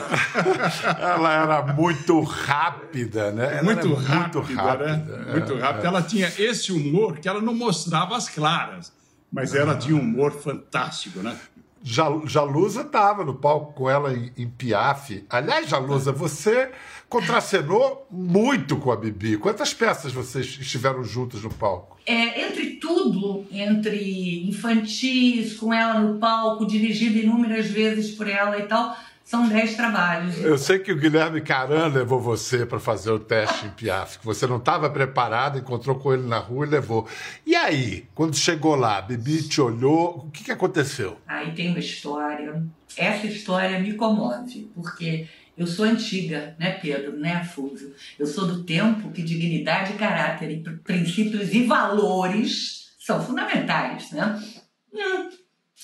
Ela, 0.98 1.34
ela 1.34 1.34
era 1.34 1.74
muito 1.74 2.22
rápida, 2.22 3.34
né? 3.34 3.58
Ela 3.58 3.64
muito, 3.64 3.94
rápida, 3.94 4.40
muito 4.40 4.56
rápida, 4.56 4.98
né? 4.98 5.32
Muito 5.32 5.54
é, 5.54 5.60
rápida. 5.60 5.84
É. 5.84 5.88
Ela 5.88 6.02
tinha 6.04 6.32
esse 6.38 6.72
humor 6.72 7.18
que 7.18 7.28
ela 7.28 7.42
não 7.42 7.54
mostrava 7.54 8.16
as 8.16 8.30
claras, 8.30 8.94
mas 9.30 9.54
ela 9.54 9.76
tinha 9.76 9.98
um 9.98 10.00
humor 10.00 10.32
fantástico, 10.32 11.20
né? 11.20 11.38
Jalusa 11.84 12.82
estava 12.82 13.26
no 13.26 13.36
palco 13.36 13.74
com 13.74 13.90
ela 13.90 14.14
em, 14.14 14.32
em 14.38 14.50
Piaf. 14.50 15.26
Aliás, 15.30 15.68
Jalusa, 15.68 16.14
você 16.14 16.72
contracenou 17.10 18.06
muito 18.12 18.78
com 18.78 18.92
a 18.92 18.96
Bibi. 18.96 19.38
Quantas 19.38 19.74
peças 19.74 20.12
vocês 20.12 20.46
estiveram 20.60 21.04
juntas 21.04 21.42
no 21.42 21.50
palco? 21.50 21.98
É, 22.06 22.48
entre 22.48 22.72
tudo, 22.76 23.46
entre 23.52 24.48
infantis, 24.48 25.56
com 25.56 25.74
ela 25.74 26.00
no 26.00 26.20
palco, 26.20 26.66
dirigido 26.66 27.18
inúmeras 27.18 27.68
vezes 27.68 28.12
por 28.12 28.28
ela 28.28 28.58
e 28.58 28.64
tal, 28.64 28.96
são 29.24 29.48
dez 29.50 29.76
trabalhos. 29.76 30.38
Eu 30.38 30.58
sei 30.58 30.80
que 30.80 30.90
o 30.90 30.96
Guilherme 30.96 31.42
Caran 31.42 31.88
levou 31.88 32.18
você 32.18 32.66
para 32.66 32.80
fazer 32.80 33.12
o 33.12 33.20
teste 33.20 33.66
em 33.66 33.70
Piaf, 33.72 34.20
que 34.20 34.26
você 34.26 34.48
não 34.48 34.56
estava 34.56 34.90
preparado, 34.90 35.60
encontrou 35.60 35.98
com 35.98 36.14
ele 36.14 36.26
na 36.26 36.40
rua 36.40 36.66
e 36.66 36.70
levou. 36.70 37.06
E 37.46 37.54
aí, 37.54 38.08
quando 38.16 38.38
chegou 38.38 38.76
lá, 38.76 39.00
a 39.00 39.02
Bibi 39.02 39.44
te 39.44 39.60
olhou, 39.60 40.28
o 40.28 40.32
que, 40.32 40.46
que 40.46 40.52
aconteceu? 40.52 41.18
Aí 41.28 41.52
tem 41.54 41.70
uma 41.70 41.80
história. 41.80 42.64
Essa 42.96 43.28
história 43.28 43.78
me 43.82 43.96
comove, 43.96 44.72
porque 44.74 45.28
eu 45.58 45.66
sou 45.66 45.86
antiga, 45.86 46.56
né, 46.60 46.74
Pedro, 46.74 47.18
né, 47.18 47.44
Fúvio? 47.44 47.94
Eu 48.20 48.28
sou 48.28 48.46
do 48.46 48.64
tempo 48.64 49.12
que 49.12 49.24
dignidade, 49.24 49.94
caráter 49.94 50.52
e 50.52 50.64
princípios 50.84 51.52
e 51.52 51.64
valores 51.64 52.96
são 53.00 53.24
fundamentais, 53.26 54.12
né? 54.12 54.40
Hum, 54.94 55.30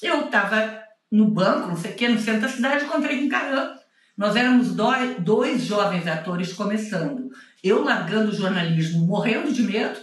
eu 0.01 0.25
estava 0.25 0.83
no 1.11 1.27
banco, 1.27 1.69
não 1.69 1.77
sei 1.77 1.91
o 1.91 1.95
quê, 1.95 2.07
no 2.07 2.19
centro 2.19 2.41
da 2.41 2.49
cidade, 2.49 2.85
encontrei 2.85 3.17
com 3.17 3.25
um 3.25 3.29
Caran. 3.29 3.75
Nós 4.15 4.35
éramos 4.35 4.75
dois, 4.75 5.19
dois 5.21 5.63
jovens 5.63 6.05
atores 6.07 6.53
começando. 6.53 7.31
Eu 7.63 7.83
largando 7.83 8.31
o 8.31 8.35
jornalismo, 8.35 9.07
morrendo 9.07 9.51
de 9.51 9.63
medo, 9.63 9.99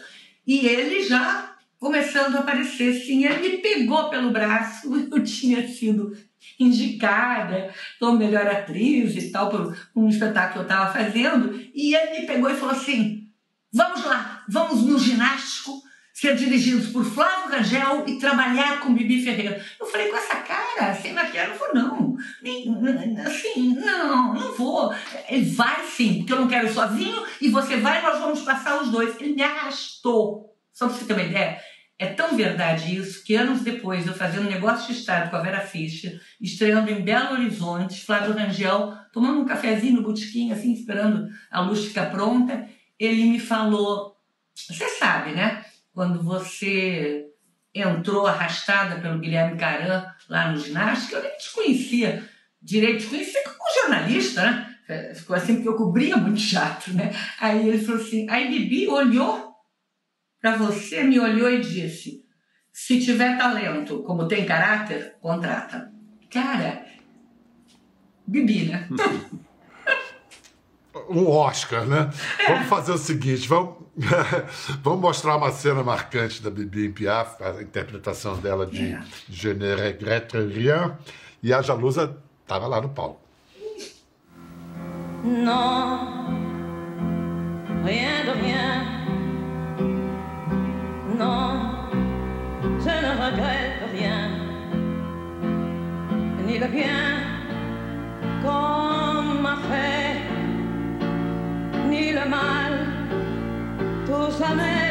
e 0.47 0.67
ele 0.67 1.05
já 1.07 1.55
começando 1.79 2.37
a 2.37 2.41
aparecer. 2.41 2.95
Sim, 2.95 3.25
ele 3.25 3.49
me 3.49 3.59
pegou 3.59 4.11
pelo 4.11 4.31
braço, 4.31 4.93
eu 5.13 5.23
tinha 5.23 5.67
sido 5.69 6.17
indicada 6.59 7.73
como 7.99 8.19
melhor 8.19 8.47
atriz 8.47 9.17
e 9.17 9.31
tal, 9.31 9.49
por 9.49 9.77
um 9.95 10.09
espetáculo 10.09 10.53
que 10.53 10.59
eu 10.59 10.63
estava 10.63 10.93
fazendo, 10.93 11.61
e 11.75 11.95
ele 11.95 12.21
me 12.21 12.27
pegou 12.27 12.51
e 12.51 12.57
falou 12.57 12.75
assim: 12.75 13.29
vamos 13.73 14.05
lá, 14.05 14.45
vamos 14.49 14.83
no 14.83 14.99
ginástico 14.99 15.81
ser 16.21 16.37
dirigidos 16.37 16.89
por 16.89 17.03
Flávio 17.03 17.51
Rangel 17.51 18.05
e 18.07 18.19
trabalhar 18.19 18.81
com 18.81 18.93
Bibi 18.93 19.25
Ferreira. 19.25 19.65
Eu 19.81 19.87
falei, 19.87 20.09
com 20.09 20.17
essa 20.19 20.37
cara, 20.37 20.95
sem 20.95 21.15
maquiagem, 21.15 21.55
eu 21.55 21.59
vou, 21.59 21.75
não. 21.75 22.17
Assim, 23.25 23.75
não, 23.75 24.35
não 24.35 24.53
vou. 24.53 24.95
Ele 25.31 25.51
vai 25.51 25.83
sim, 25.87 26.19
porque 26.19 26.35
eu 26.35 26.41
não 26.41 26.49
quero 26.49 26.67
ir 26.67 26.75
sozinho, 26.75 27.25
e 27.41 27.49
você 27.49 27.79
vai, 27.79 28.03
nós 28.03 28.19
vamos 28.19 28.43
passar 28.43 28.83
os 28.83 28.91
dois. 28.91 29.19
Ele 29.19 29.35
me 29.35 29.43
arrastou. 29.43 30.55
Só 30.75 30.87
para 30.87 30.97
você 30.97 31.05
ter 31.07 31.15
uma 31.15 31.23
ideia, 31.23 31.59
é 32.01 32.07
tão 32.07 32.37
verdade 32.37 32.97
isso 32.97 33.23
que 33.23 33.37
anos 33.37 33.61
depois, 33.61 34.07
eu 34.07 34.15
fazendo 34.15 34.51
negócio 34.51 34.93
de 34.93 34.99
Estado 34.99 35.31
com 35.31 35.37
a 35.37 35.43
Vera 35.43 35.61
Fischer, 35.61 36.21
estreando 36.41 36.91
em 36.91 37.03
Belo 37.03 37.35
Horizonte, 37.35 38.05
Flávio 38.05 38.33
Rangel, 38.33 38.95
tomando 39.13 39.41
um 39.41 39.45
cafezinho 39.45 39.97
no 39.97 40.03
botequim, 40.03 40.51
assim, 40.51 40.73
esperando 40.73 41.29
a 41.51 41.61
luz 41.61 41.85
ficar 41.85 42.11
pronta, 42.11 42.67
ele 42.99 43.25
me 43.25 43.39
falou, 43.39 44.17
você 44.55 44.89
sabe, 44.89 45.33
né? 45.33 45.65
quando 45.93 46.23
você 46.23 47.27
entrou 47.75 48.27
arrastada 48.27 49.01
pelo 49.01 49.19
Guilherme 49.19 49.59
Caran 49.59 50.05
lá 50.29 50.51
no 50.51 50.59
ginástica, 50.59 51.17
eu 51.17 51.23
nem 51.23 51.37
te 51.37 51.53
conhecia 51.53 52.29
direito, 52.61 53.03
te 53.03 53.07
conhecia 53.09 53.43
como 53.45 53.83
jornalista, 53.83 54.43
né? 54.43 55.15
Ficou 55.15 55.37
assim, 55.37 55.57
porque 55.57 55.69
eu 55.69 55.77
cobria 55.77 56.17
muito 56.17 56.41
chato, 56.41 56.93
né? 56.93 57.15
Aí 57.39 57.69
ele 57.69 57.79
falou 57.79 58.01
assim, 58.01 58.29
aí 58.29 58.49
Bibi 58.49 58.89
olhou 58.89 59.50
para 60.41 60.57
você, 60.57 61.03
me 61.03 61.19
olhou 61.19 61.51
e 61.51 61.61
disse, 61.61 62.25
se 62.73 63.01
tiver 63.01 63.37
talento, 63.37 64.03
como 64.03 64.27
tem 64.27 64.47
caráter, 64.47 65.17
contrata. 65.21 65.93
Cara, 66.31 66.85
Bibi, 68.27 68.67
né? 68.67 68.89
um 71.09 71.29
Oscar, 71.29 71.85
né? 71.85 72.11
Vamos 72.47 72.69
fazer 72.69 72.93
o 72.93 72.99
seguinte, 72.99 73.47
vamos, 73.49 73.77
vamos 74.83 75.01
mostrar 75.01 75.37
uma 75.37 75.51
cena 75.51 75.83
marcante 75.83 76.43
da 76.43 76.51
Bibi 76.51 76.87
em 76.87 76.93
Piaf, 76.93 77.43
a 77.43 77.61
interpretação 77.61 78.39
dela 78.39 78.67
de 78.67 78.95
é. 78.95 79.03
Je 79.29 79.53
ne 79.53 79.75
regrette 79.75 80.39
rien, 80.39 80.97
e 81.43 81.53
a 81.53 81.61
Jalusa 81.61 82.17
estava 82.43 82.67
lá 82.67 82.81
no 82.81 82.89
palco. 82.91 83.21
Non, 85.23 86.27
rien 87.85 88.25
de 88.25 88.33
rien. 88.33 89.00
Non, 91.21 91.53
je 92.63 92.95
ne 93.05 93.13
regrette 93.25 93.83
rien. 93.93 94.23
Ni 96.47 96.59
le 96.59 96.67
bien 96.67 97.05
qu'on 98.43 99.23
m'a 99.43 99.57
fait. 99.69 100.17
ni 101.91 102.13
le 102.13 102.25
mal, 102.37 102.73
tout 104.07 104.31
ça 104.31 104.55
m'est 104.55 104.90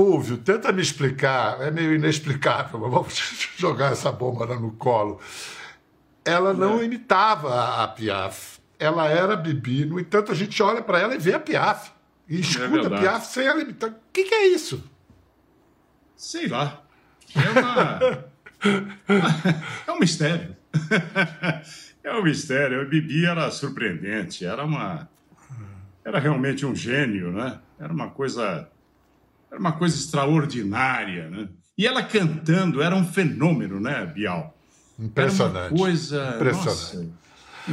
Fúvio, 0.00 0.38
tenta 0.38 0.72
me 0.72 0.80
explicar, 0.80 1.60
é 1.60 1.70
meio 1.70 1.94
inexplicável, 1.94 2.80
mas 2.80 2.90
vamos 2.90 3.48
jogar 3.58 3.92
essa 3.92 4.10
bomba 4.10 4.46
no 4.46 4.72
colo. 4.72 5.20
Ela 6.24 6.54
não 6.54 6.82
imitava 6.82 7.82
a 7.82 7.86
Piaf, 7.86 8.60
ela 8.78 9.06
era 9.10 9.36
Bibi, 9.36 9.84
no 9.84 10.00
entanto 10.00 10.32
a 10.32 10.34
gente 10.34 10.62
olha 10.62 10.80
para 10.80 11.00
ela 11.00 11.14
e 11.14 11.18
vê 11.18 11.34
a 11.34 11.38
Piaf, 11.38 11.90
e 12.26 12.40
escuta 12.40 12.64
a 12.64 12.68
verdade. 12.68 13.02
Piaf 13.02 13.26
sem 13.26 13.46
ela 13.46 13.60
imitar. 13.60 13.90
O 13.90 13.94
que, 14.10 14.24
que 14.24 14.34
é 14.34 14.46
isso? 14.46 14.82
Sei 16.16 16.48
lá. 16.48 16.82
É 17.36 17.60
uma, 17.60 17.98
É 19.86 19.92
um 19.92 19.98
mistério. 19.98 20.56
É 22.02 22.14
um 22.14 22.22
mistério. 22.22 22.80
A 22.80 22.84
Bibi 22.86 23.26
era 23.26 23.50
surpreendente, 23.50 24.46
era 24.46 24.64
uma. 24.64 25.06
Era 26.02 26.18
realmente 26.18 26.64
um 26.64 26.74
gênio, 26.74 27.30
né? 27.30 27.60
Era 27.78 27.92
uma 27.92 28.08
coisa. 28.08 28.66
Era 29.50 29.58
uma 29.58 29.72
coisa 29.72 29.96
extraordinária, 29.96 31.28
né? 31.28 31.48
E 31.76 31.86
ela 31.86 32.02
cantando 32.02 32.82
era 32.82 32.94
um 32.94 33.04
fenômeno, 33.04 33.80
né, 33.80 34.06
Bial? 34.06 34.56
Impressionante. 34.98 35.56
Era 35.56 35.70
uma 35.70 35.78
coisa. 35.78 36.32
Impressionante. 36.36 36.96
Nossa, 36.96 37.19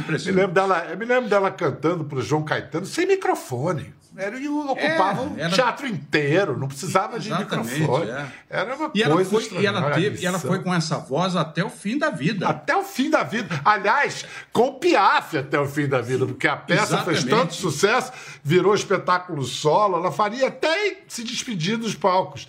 Me 0.06 0.32
lembro 0.32 0.52
dela, 0.52 0.86
eu 0.90 0.96
me 0.98 1.04
lembro 1.04 1.28
dela 1.28 1.50
cantando 1.50 2.04
para 2.04 2.18
o 2.18 2.22
João 2.22 2.42
Caetano 2.44 2.86
sem 2.86 3.06
microfone. 3.06 3.94
Era, 4.16 4.36
e 4.36 4.48
ocupava 4.48 5.22
o 5.22 5.34
era- 5.38 5.50
teatro 5.50 5.86
inteiro, 5.86 6.58
não 6.58 6.66
precisava 6.66 7.20
de 7.20 7.28
Exatamente, 7.28 7.72
microfone. 7.78 8.10
é. 8.10 8.26
Era 8.50 8.74
uma 8.74 8.90
E 8.92 9.00
ela, 9.02 9.14
coisa 9.14 9.30
foi, 9.30 9.48
e, 9.62 9.64
ela 9.66 9.90
teve, 9.92 10.20
e 10.20 10.26
ela 10.26 10.40
foi 10.40 10.58
com 10.60 10.74
essa 10.74 10.98
voz 10.98 11.36
até 11.36 11.62
o 11.64 11.70
fim 11.70 11.96
da 11.96 12.10
vida. 12.10 12.48
Até 12.48 12.76
o 12.76 12.82
fim 12.82 13.10
da 13.10 13.22
vida. 13.22 13.60
Aliás, 13.64 14.24
com 14.52 14.74
Piaf 14.74 15.38
até 15.38 15.60
o 15.60 15.66
fim 15.66 15.86
da 15.86 16.00
vida, 16.00 16.26
porque 16.26 16.48
a 16.48 16.56
peça 16.56 16.98
fez 17.04 17.18
Exatamente. 17.18 17.28
tanto 17.28 17.54
sucesso, 17.54 18.10
virou 18.42 18.74
espetáculo 18.74 19.44
solo, 19.44 19.98
ela 19.98 20.10
faria 20.10 20.48
até 20.48 20.96
se 21.06 21.22
despedir 21.22 21.76
dos 21.76 21.94
palcos. 21.94 22.48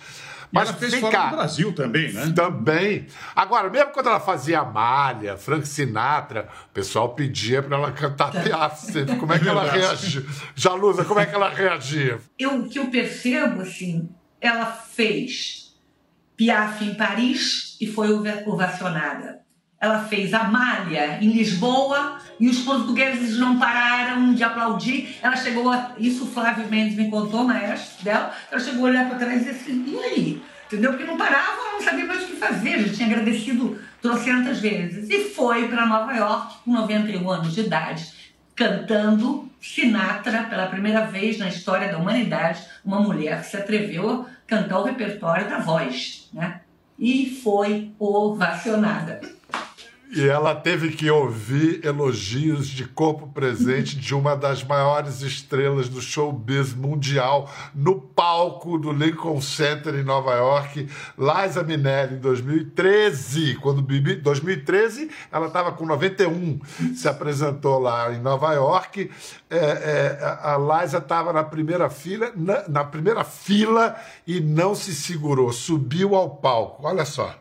E 0.52 0.58
ela 0.58 0.72
fez 0.72 0.92
vem 0.92 1.00
fora 1.00 1.12
cá, 1.16 1.26
do 1.30 1.36
Brasil 1.36 1.72
também, 1.74 2.12
né? 2.12 2.32
Também. 2.34 3.06
Agora, 3.36 3.70
mesmo 3.70 3.92
quando 3.92 4.08
ela 4.08 4.18
fazia 4.20 4.60
Amália, 4.60 5.36
Frank 5.36 5.66
Sinatra, 5.66 6.48
o 6.66 6.72
pessoal 6.74 7.14
pedia 7.14 7.62
para 7.62 7.76
ela 7.76 7.92
cantar 7.92 8.32
Piaf 8.42 8.80
sempre. 8.80 9.14
Como 9.20 9.32
é 9.32 9.38
que 9.38 9.48
ela 9.48 9.70
reagia? 9.70 10.24
Jalusa, 10.54 11.04
como 11.04 11.20
é 11.20 11.26
que 11.26 11.34
ela 11.34 11.48
reagia? 11.48 12.18
eu, 12.38 12.60
o 12.60 12.68
que 12.68 12.78
eu 12.78 12.90
percebo, 12.90 13.62
assim, 13.62 14.08
ela 14.40 14.66
fez 14.66 15.76
Piaf 16.36 16.82
em 16.84 16.94
Paris 16.94 17.76
e 17.80 17.86
foi 17.86 18.12
ova- 18.12 18.42
ovacionada. 18.46 19.39
Ela 19.80 20.04
fez 20.04 20.34
Amália 20.34 21.18
em 21.22 21.30
Lisboa 21.30 22.18
e 22.38 22.48
os 22.48 22.58
portugueses 22.60 23.38
não 23.38 23.58
pararam 23.58 24.34
de 24.34 24.44
aplaudir. 24.44 25.16
Ela 25.22 25.36
chegou 25.36 25.70
a. 25.70 25.92
Isso 25.98 26.24
o 26.24 26.26
Flávio 26.26 26.68
Mendes 26.68 26.96
me 26.96 27.10
contou, 27.10 27.44
maestro 27.44 28.04
dela. 28.04 28.34
Ela 28.50 28.60
chegou 28.60 28.86
a 28.86 28.90
olhar 28.90 29.08
para 29.08 29.18
trás 29.18 29.40
e 29.40 29.52
disse 29.52 29.70
assim: 29.70 29.84
e 29.86 29.98
aí? 29.98 30.42
Entendeu? 30.66 30.92
Porque 30.92 31.06
não 31.06 31.16
parava, 31.16 31.72
não 31.72 31.80
sabia 31.80 32.04
mais 32.04 32.22
o 32.24 32.26
que 32.26 32.36
fazer. 32.36 32.78
Já 32.86 32.92
tinha 32.92 33.08
agradecido 33.08 33.80
trocentas 34.02 34.60
vezes. 34.60 35.08
E 35.08 35.30
foi 35.30 35.66
para 35.68 35.86
Nova 35.86 36.12
York 36.12 36.56
com 36.64 36.72
91 36.72 37.30
anos 37.30 37.54
de 37.54 37.60
idade 37.60 38.20
cantando 38.60 39.50
Sinatra 39.58 40.44
pela 40.44 40.66
primeira 40.66 41.06
vez 41.06 41.38
na 41.38 41.48
história 41.48 41.90
da 41.90 41.96
humanidade, 41.96 42.62
uma 42.84 43.00
mulher 43.00 43.40
que 43.40 43.46
se 43.46 43.56
atreveu 43.56 44.10
a 44.10 44.26
cantar 44.46 44.80
o 44.80 44.84
repertório 44.84 45.48
da 45.48 45.60
voz, 45.60 46.28
né? 46.30 46.60
E 46.98 47.40
foi 47.42 47.90
ovacionada. 47.98 49.20
E 50.12 50.28
ela 50.28 50.56
teve 50.56 50.90
que 50.90 51.08
ouvir 51.08 51.84
elogios 51.84 52.66
de 52.66 52.84
corpo 52.84 53.28
presente 53.28 53.96
de 53.96 54.12
uma 54.12 54.34
das 54.34 54.64
maiores 54.64 55.22
estrelas 55.22 55.88
do 55.88 56.02
showbiz 56.02 56.74
mundial 56.74 57.48
no 57.72 58.00
palco 58.00 58.76
do 58.76 58.90
Lincoln 58.90 59.40
Center 59.40 59.94
em 59.94 60.02
Nova 60.02 60.34
York, 60.34 60.88
Liza 61.16 61.62
Minnelli, 61.62 62.16
em 62.16 62.18
2013. 62.18 63.54
Quando 63.56 63.80
Bibi, 63.80 64.16
2013, 64.16 65.08
ela 65.30 65.46
estava 65.46 65.70
com 65.70 65.86
91, 65.86 66.58
se 66.92 67.08
apresentou 67.08 67.78
lá 67.78 68.12
em 68.12 68.20
Nova 68.20 68.52
York. 68.52 69.08
É, 69.48 69.56
é, 69.56 70.18
a 70.42 70.58
Liza 70.58 70.98
estava 70.98 71.32
na 71.32 71.44
primeira 71.44 71.88
fila, 71.88 72.32
na, 72.34 72.68
na 72.68 72.84
primeira 72.84 73.22
fila 73.22 73.94
e 74.26 74.40
não 74.40 74.74
se 74.74 74.92
segurou, 74.92 75.52
subiu 75.52 76.16
ao 76.16 76.30
palco. 76.30 76.84
Olha 76.84 77.04
só. 77.04 77.32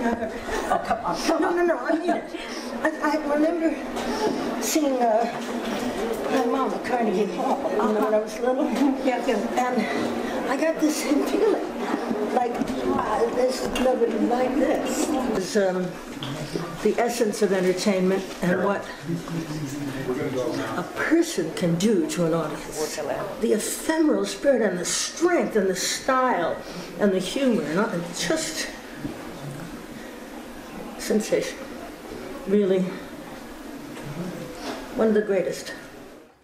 Extraordinary 0.00 0.32
I've. 0.32 0.70
Oh, 0.72 0.78
come 0.86 1.04
on, 1.04 1.16
come 1.16 1.44
on. 1.44 1.56
No, 1.56 1.62
no, 1.62 1.64
no, 1.66 1.78
I 1.78 1.98
mean 1.98 2.10
it. 2.10 2.24
I, 2.82 3.12
I 3.12 3.34
remember 3.34 4.62
seeing 4.62 4.94
uh, 5.00 5.24
my 6.30 6.44
mom 6.46 6.72
at 6.72 6.84
Carnegie 6.84 7.26
Hall 7.36 7.70
you 7.70 7.76
know, 7.78 8.04
when 8.04 8.14
I 8.14 8.20
was 8.20 8.38
little. 8.38 8.64
Yeah, 9.04 9.26
yeah. 9.26 9.68
And 9.68 10.50
I 10.50 10.56
got 10.56 10.80
this 10.80 11.02
feeling 11.02 12.34
like 12.34 12.52
uh, 12.54 13.34
there's 13.34 13.66
nobody 13.80 14.18
like 14.26 14.54
this. 14.56 15.08
It's 15.36 15.56
um, 15.56 15.86
the 16.82 16.94
essence 16.98 17.42
of 17.42 17.52
entertainment 17.52 18.24
and 18.42 18.64
what 18.64 18.84
a 20.78 20.82
person 20.96 21.52
can 21.54 21.74
do 21.76 22.08
to 22.10 22.26
an 22.26 22.34
audience. 22.34 22.96
The 23.40 23.52
ephemeral 23.52 24.24
spirit 24.24 24.62
and 24.62 24.78
the 24.78 24.84
strength 24.84 25.56
and 25.56 25.68
the 25.68 25.76
style 25.76 26.56
and 26.98 27.12
the 27.12 27.18
humor 27.18 27.62
and 27.62 27.78
all- 27.80 27.88
and 27.90 28.02
just 28.16 28.68
Really, 32.48 32.84
one 34.96 35.08
of 35.08 35.14
the 35.14 35.26
greatest. 35.26 35.72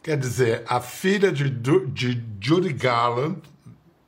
Quer 0.02 0.16
dizer, 0.16 0.62
a 0.68 0.80
filha 0.80 1.32
de, 1.32 1.50
de 1.50 2.22
Judy 2.40 2.72
Garland 2.72 3.42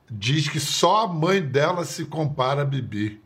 diz 0.09 0.47
que 0.47 0.59
só 0.59 1.03
a 1.03 1.07
mãe 1.07 1.41
dela 1.41 1.83
se 1.85 2.05
compara 2.05 2.61
a 2.61 2.65
Bibi. 2.65 3.21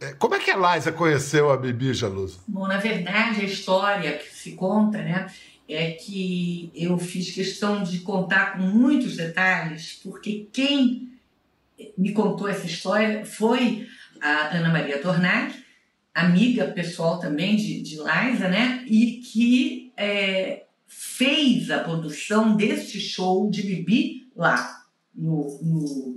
É, 0.00 0.14
Como 0.14 0.34
é 0.34 0.38
que 0.38 0.50
a 0.50 0.74
Liza 0.74 0.92
conheceu 0.92 1.50
a 1.50 1.56
Bibi, 1.56 1.92
Jalusa? 1.92 2.38
Bom, 2.48 2.66
na 2.66 2.78
verdade, 2.78 3.42
a 3.42 3.44
história 3.44 4.16
que 4.16 4.34
se 4.34 4.52
conta, 4.52 4.98
né, 4.98 5.26
é 5.68 5.92
que 5.92 6.72
eu 6.74 6.98
fiz 6.98 7.30
questão 7.32 7.82
de 7.82 8.00
contar 8.00 8.54
com 8.54 8.62
muitos 8.62 9.16
detalhes, 9.16 10.00
porque 10.02 10.48
quem 10.52 11.12
me 11.96 12.12
contou 12.12 12.48
essa 12.48 12.66
história 12.66 13.24
foi 13.24 13.86
a 14.20 14.56
Ana 14.56 14.70
Maria 14.70 14.98
Tornag, 15.00 15.54
amiga 16.14 16.66
pessoal 16.68 17.18
também 17.18 17.56
de, 17.56 17.82
de 17.82 17.96
Liza, 17.96 18.48
né, 18.48 18.84
e 18.86 19.20
que 19.20 19.92
é, 19.96 20.64
fez 20.86 21.70
a 21.70 21.78
produção 21.80 22.56
deste 22.56 23.00
show 23.00 23.48
de 23.50 23.62
Bibi 23.62 24.28
lá 24.34 24.84
no, 25.14 25.58
no, 25.62 26.16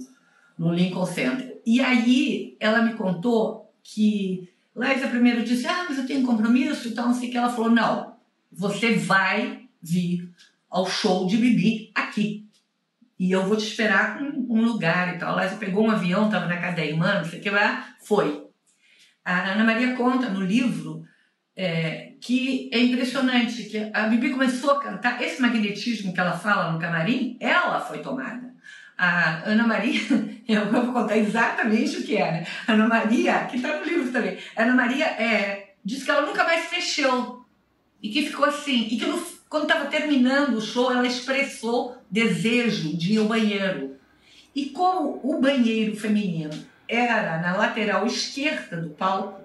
no 0.58 0.74
Lincoln 0.74 1.06
Center. 1.06 1.62
E 1.66 1.80
aí 1.80 2.58
ela 2.60 2.82
me 2.82 2.94
contou 2.94 3.72
que 3.84 4.50
Liza 4.76 5.08
primeiro 5.08 5.44
disse, 5.44 5.68
ah, 5.68 5.86
mas 5.88 5.98
eu 5.98 6.08
tenho 6.08 6.26
compromisso, 6.26 6.88
então 6.88 7.08
não 7.08 7.14
sei 7.14 7.30
o 7.30 7.32
que. 7.32 7.38
Ela 7.38 7.54
falou, 7.54 7.70
não, 7.70 8.16
você 8.52 8.96
vai 8.96 9.68
vir 9.82 10.30
ao 10.70 10.90
show 10.90 11.28
de 11.28 11.38
Bibi 11.38 11.92
aqui. 11.94 12.48
E 13.20 13.32
eu 13.32 13.46
vou 13.46 13.56
te 13.56 13.66
esperar 13.66 14.18
com 14.18 14.26
um 14.50 14.66
lugar 14.66 15.16
e 15.16 15.20
tal. 15.20 15.40
Liza 15.40 15.58
pegou 15.58 15.86
um 15.86 15.92
avião, 15.92 16.26
estava 16.26 16.48
na 16.48 16.58
casa 16.58 16.78
da 16.78 16.86
irmã, 16.86 17.20
não 17.20 17.26
sei 17.26 17.40
o 17.40 17.42
que 17.42 17.50
lá, 17.50 17.96
foi. 18.02 18.43
A 19.24 19.52
Ana 19.52 19.64
Maria 19.64 19.96
conta 19.96 20.30
no 20.30 20.42
livro 20.42 21.06
é, 21.56 22.14
que 22.20 22.70
é 22.74 22.80
impressionante, 22.80 23.64
que 23.66 23.90
a 23.94 24.08
Bibi 24.08 24.32
começou 24.32 24.72
a 24.72 24.80
cantar, 24.80 25.22
esse 25.22 25.42
magnetismo 25.42 26.14
que 26.14 26.20
ela 26.20 26.38
fala 26.38 26.72
no 26.72 26.80
camarim, 26.80 27.38
ela 27.40 27.80
foi 27.80 28.00
tomada. 28.00 28.54
A 28.98 29.44
Ana 29.50 29.66
Maria, 29.66 30.00
eu 30.48 30.72
vou 30.72 30.92
contar 30.92 31.18
exatamente 31.18 31.98
o 31.98 32.04
que 32.04 32.18
é, 32.18 32.32
né? 32.32 32.48
Ana 32.68 32.88
Maria, 32.88 33.46
que 33.46 33.58
está 33.58 33.78
no 33.80 33.86
livro 33.86 34.12
também, 34.12 34.38
Ana 34.56 34.74
Maria 34.74 35.06
é, 35.06 35.74
disse 35.84 36.06
que 36.06 36.12
ela 36.12 36.26
nunca 36.26 36.44
mais 36.44 36.66
fechou 36.66 37.46
e 38.02 38.10
que 38.10 38.24
ficou 38.28 38.46
assim, 38.46 38.88
e 38.92 38.98
que 38.98 39.06
no- 39.06 39.34
quando 39.50 39.64
estava 39.64 39.86
terminando 39.86 40.56
o 40.56 40.62
show, 40.62 40.92
ela 40.92 41.06
expressou 41.08 41.96
desejo 42.10 42.98
de 42.98 43.14
ir 43.14 43.18
ao 43.20 43.26
banheiro. 43.26 43.96
E 44.56 44.68
como 44.68 45.20
o 45.24 45.40
banheiro 45.40 45.96
feminino 45.96 46.52
era 46.94 47.40
na 47.40 47.56
lateral 47.56 48.06
esquerda 48.06 48.78
do 48.78 48.90
palco, 48.90 49.42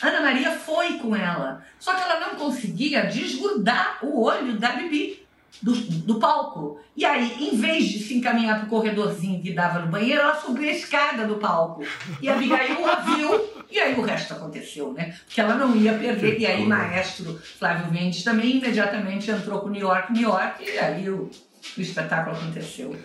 Ana 0.00 0.20
Maria 0.20 0.52
foi 0.52 0.98
com 0.98 1.14
ela. 1.14 1.64
Só 1.78 1.94
que 1.94 2.02
ela 2.02 2.20
não 2.20 2.36
conseguia 2.36 3.06
desgrudar 3.06 3.98
o 4.02 4.22
olho 4.22 4.58
da 4.58 4.72
Bibi 4.72 5.26
do, 5.60 5.72
do 5.74 6.20
palco. 6.20 6.80
E 6.96 7.04
aí, 7.04 7.48
em 7.48 7.56
vez 7.56 7.86
de 7.86 7.98
se 8.00 8.14
encaminhar 8.14 8.58
para 8.58 8.66
o 8.66 8.68
corredorzinho 8.68 9.42
que 9.42 9.52
dava 9.52 9.80
no 9.80 9.88
banheiro, 9.88 10.20
ela 10.20 10.34
subiu 10.34 10.68
a 10.68 10.72
escada 10.72 11.26
do 11.26 11.36
palco. 11.36 11.82
E 12.20 12.28
a 12.28 12.34
Abigail 12.34 12.86
a 12.86 12.96
viu, 12.96 13.64
e 13.70 13.78
aí 13.78 13.94
o 13.98 14.02
resto 14.02 14.34
aconteceu, 14.34 14.92
né? 14.92 15.16
Porque 15.24 15.40
ela 15.40 15.54
não 15.54 15.74
ia 15.76 15.94
perder. 15.94 16.38
E 16.38 16.46
aí, 16.46 16.64
maestro 16.64 17.38
Flávio 17.58 17.92
Mendes 17.92 18.22
também 18.22 18.58
imediatamente 18.58 19.30
entrou 19.30 19.60
com 19.60 19.68
New 19.68 19.80
York, 19.80 20.12
New 20.12 20.22
York, 20.22 20.64
e 20.64 20.78
aí 20.78 21.08
o, 21.08 21.30
o 21.76 21.80
espetáculo 21.80 22.36
aconteceu. 22.36 22.96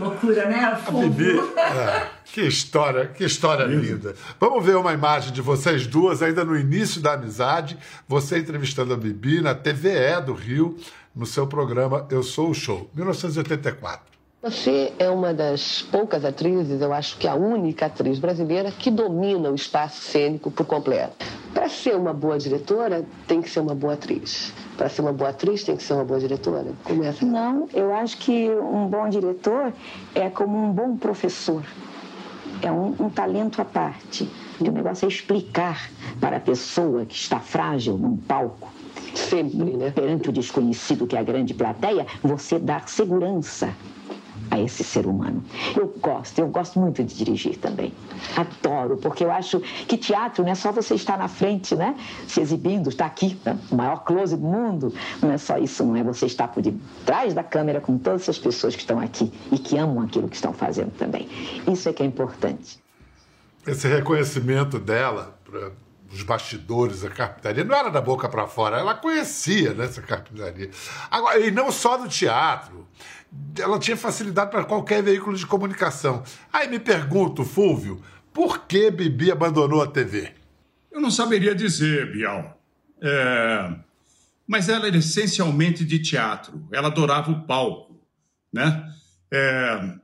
Loucura, 0.00 0.48
né? 0.48 0.76
Fogo. 0.76 1.08
Bibi, 1.10 1.38
é, 1.58 2.06
que 2.24 2.40
história, 2.40 3.06
que 3.06 3.22
história 3.22 3.64
linda. 3.64 4.14
Vamos 4.40 4.64
ver 4.64 4.76
uma 4.76 4.94
imagem 4.94 5.30
de 5.30 5.42
vocês 5.42 5.86
duas, 5.86 6.22
ainda 6.22 6.42
no 6.42 6.56
início 6.56 7.02
da 7.02 7.12
amizade, 7.12 7.76
você 8.08 8.38
entrevistando 8.38 8.94
a 8.94 8.96
Bibi 8.96 9.42
na 9.42 9.54
TVE 9.54 10.22
do 10.24 10.32
Rio, 10.32 10.78
no 11.14 11.26
seu 11.26 11.46
programa 11.46 12.06
Eu 12.10 12.22
Sou 12.22 12.48
o 12.50 12.54
Show, 12.54 12.90
1984. 12.94 14.10
Você 14.42 14.90
é 14.98 15.10
uma 15.10 15.34
das 15.34 15.82
poucas 15.82 16.24
atrizes, 16.24 16.80
eu 16.80 16.94
acho 16.94 17.18
que 17.18 17.28
a 17.28 17.34
única 17.34 17.84
atriz 17.84 18.18
brasileira 18.18 18.72
que 18.72 18.90
domina 18.90 19.50
o 19.50 19.54
espaço 19.54 20.00
cênico 20.00 20.50
por 20.50 20.64
completo. 20.64 21.26
Para 21.52 21.68
ser 21.68 21.96
uma 21.96 22.12
boa 22.12 22.38
diretora, 22.38 23.04
tem 23.26 23.42
que 23.42 23.50
ser 23.50 23.60
uma 23.60 23.74
boa 23.74 23.94
atriz. 23.94 24.52
Para 24.76 24.88
ser 24.88 25.02
uma 25.02 25.12
boa 25.12 25.30
atriz, 25.30 25.64
tem 25.64 25.76
que 25.76 25.82
ser 25.82 25.94
uma 25.94 26.04
boa 26.04 26.20
diretora. 26.20 26.72
Começa. 26.84 27.24
Não, 27.24 27.68
eu 27.74 27.92
acho 27.92 28.18
que 28.18 28.50
um 28.50 28.86
bom 28.86 29.08
diretor 29.08 29.72
é 30.14 30.30
como 30.30 30.56
um 30.56 30.72
bom 30.72 30.96
professor. 30.96 31.64
É 32.62 32.70
um, 32.70 32.94
um 33.00 33.10
talento 33.10 33.60
à 33.60 33.64
parte. 33.64 34.28
O 34.60 34.70
negócio 34.70 35.06
é 35.06 35.08
explicar 35.08 35.90
para 36.20 36.36
a 36.36 36.40
pessoa 36.40 37.04
que 37.06 37.14
está 37.14 37.40
frágil 37.40 37.96
num 37.96 38.16
palco 38.16 38.68
Sempre, 39.14 39.76
né? 39.76 39.90
perante 39.90 40.28
o 40.28 40.32
desconhecido 40.32 41.06
que 41.06 41.16
é 41.16 41.18
a 41.18 41.22
grande 41.22 41.54
plateia, 41.54 42.06
você 42.22 42.58
dar 42.58 42.88
segurança 42.88 43.74
a 44.60 44.64
esse 44.64 44.84
ser 44.84 45.06
humano. 45.06 45.42
Eu 45.76 45.92
gosto, 46.00 46.38
eu 46.38 46.48
gosto 46.48 46.78
muito 46.78 47.02
de 47.02 47.14
dirigir 47.14 47.56
também. 47.58 47.92
Adoro, 48.36 48.96
porque 48.96 49.24
eu 49.24 49.30
acho 49.30 49.60
que 49.60 49.96
teatro 49.96 50.44
não 50.44 50.52
é 50.52 50.54
só 50.54 50.70
você 50.70 50.94
estar 50.94 51.18
na 51.18 51.28
frente, 51.28 51.74
né? 51.74 51.96
Se 52.26 52.40
exibindo, 52.40 52.88
estar 52.88 53.06
aqui, 53.06 53.38
né? 53.44 53.58
o 53.70 53.74
maior 53.74 54.04
close 54.04 54.36
do 54.36 54.42
mundo. 54.42 54.94
Não 55.22 55.30
é 55.30 55.38
só 55.38 55.58
isso, 55.58 55.84
não 55.84 55.96
é 55.96 56.02
você 56.02 56.26
estar 56.26 56.48
por 56.48 56.62
detrás 56.62 57.34
da 57.34 57.42
câmera 57.42 57.80
com 57.80 57.98
todas 57.98 58.22
essas 58.22 58.38
pessoas 58.38 58.74
que 58.74 58.82
estão 58.82 59.00
aqui 59.00 59.32
e 59.50 59.58
que 59.58 59.76
amam 59.76 60.04
aquilo 60.04 60.28
que 60.28 60.36
estão 60.36 60.52
fazendo 60.52 60.92
também. 60.92 61.28
Isso 61.66 61.88
é 61.88 61.92
que 61.92 62.02
é 62.02 62.06
importante. 62.06 62.78
Esse 63.66 63.88
reconhecimento 63.88 64.78
dela 64.78 65.38
para 65.44 65.72
os 66.12 66.22
bastidores 66.22 67.02
da 67.02 67.10
carpintaria 67.10 67.62
não 67.64 67.74
era 67.74 67.90
da 67.90 68.00
boca 68.00 68.28
para 68.28 68.46
fora, 68.46 68.78
ela 68.78 68.94
conhecia 68.94 69.72
né, 69.74 69.84
essa 69.84 70.02
carpintaria. 70.02 70.70
Agora, 71.10 71.38
e 71.38 71.50
não 71.50 71.70
só 71.70 71.96
do 71.96 72.08
teatro, 72.08 72.79
ela 73.58 73.78
tinha 73.78 73.96
facilidade 73.96 74.50
para 74.50 74.64
qualquer 74.64 75.02
veículo 75.02 75.36
de 75.36 75.46
comunicação. 75.46 76.22
Aí 76.52 76.68
me 76.68 76.78
pergunto, 76.78 77.44
Fúvio, 77.44 78.02
por 78.32 78.66
que 78.66 78.90
Bibi 78.90 79.30
abandonou 79.30 79.82
a 79.82 79.86
TV? 79.86 80.32
Eu 80.90 81.00
não 81.00 81.10
saberia 81.10 81.54
dizer, 81.54 82.12
Bial. 82.12 82.60
É, 83.02 83.74
Mas 84.46 84.68
ela 84.68 84.86
era 84.86 84.96
essencialmente 84.96 85.84
de 85.84 85.98
teatro. 86.00 86.66
Ela 86.72 86.88
adorava 86.88 87.30
o 87.30 87.42
palco, 87.46 88.00
né? 88.52 88.84
É, 89.32 89.94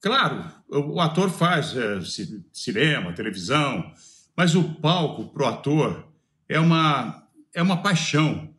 Claro, 0.00 0.44
o 0.68 1.00
ator 1.00 1.30
faz 1.30 1.74
é, 1.74 1.98
ci- 2.02 2.44
cinema, 2.52 3.14
televisão, 3.14 3.90
mas 4.36 4.54
o 4.54 4.62
palco 4.74 5.32
para 5.32 5.42
o 5.44 5.46
ator 5.48 6.06
é 6.46 6.60
uma, 6.60 7.26
é 7.54 7.62
uma 7.62 7.78
paixão, 7.80 8.50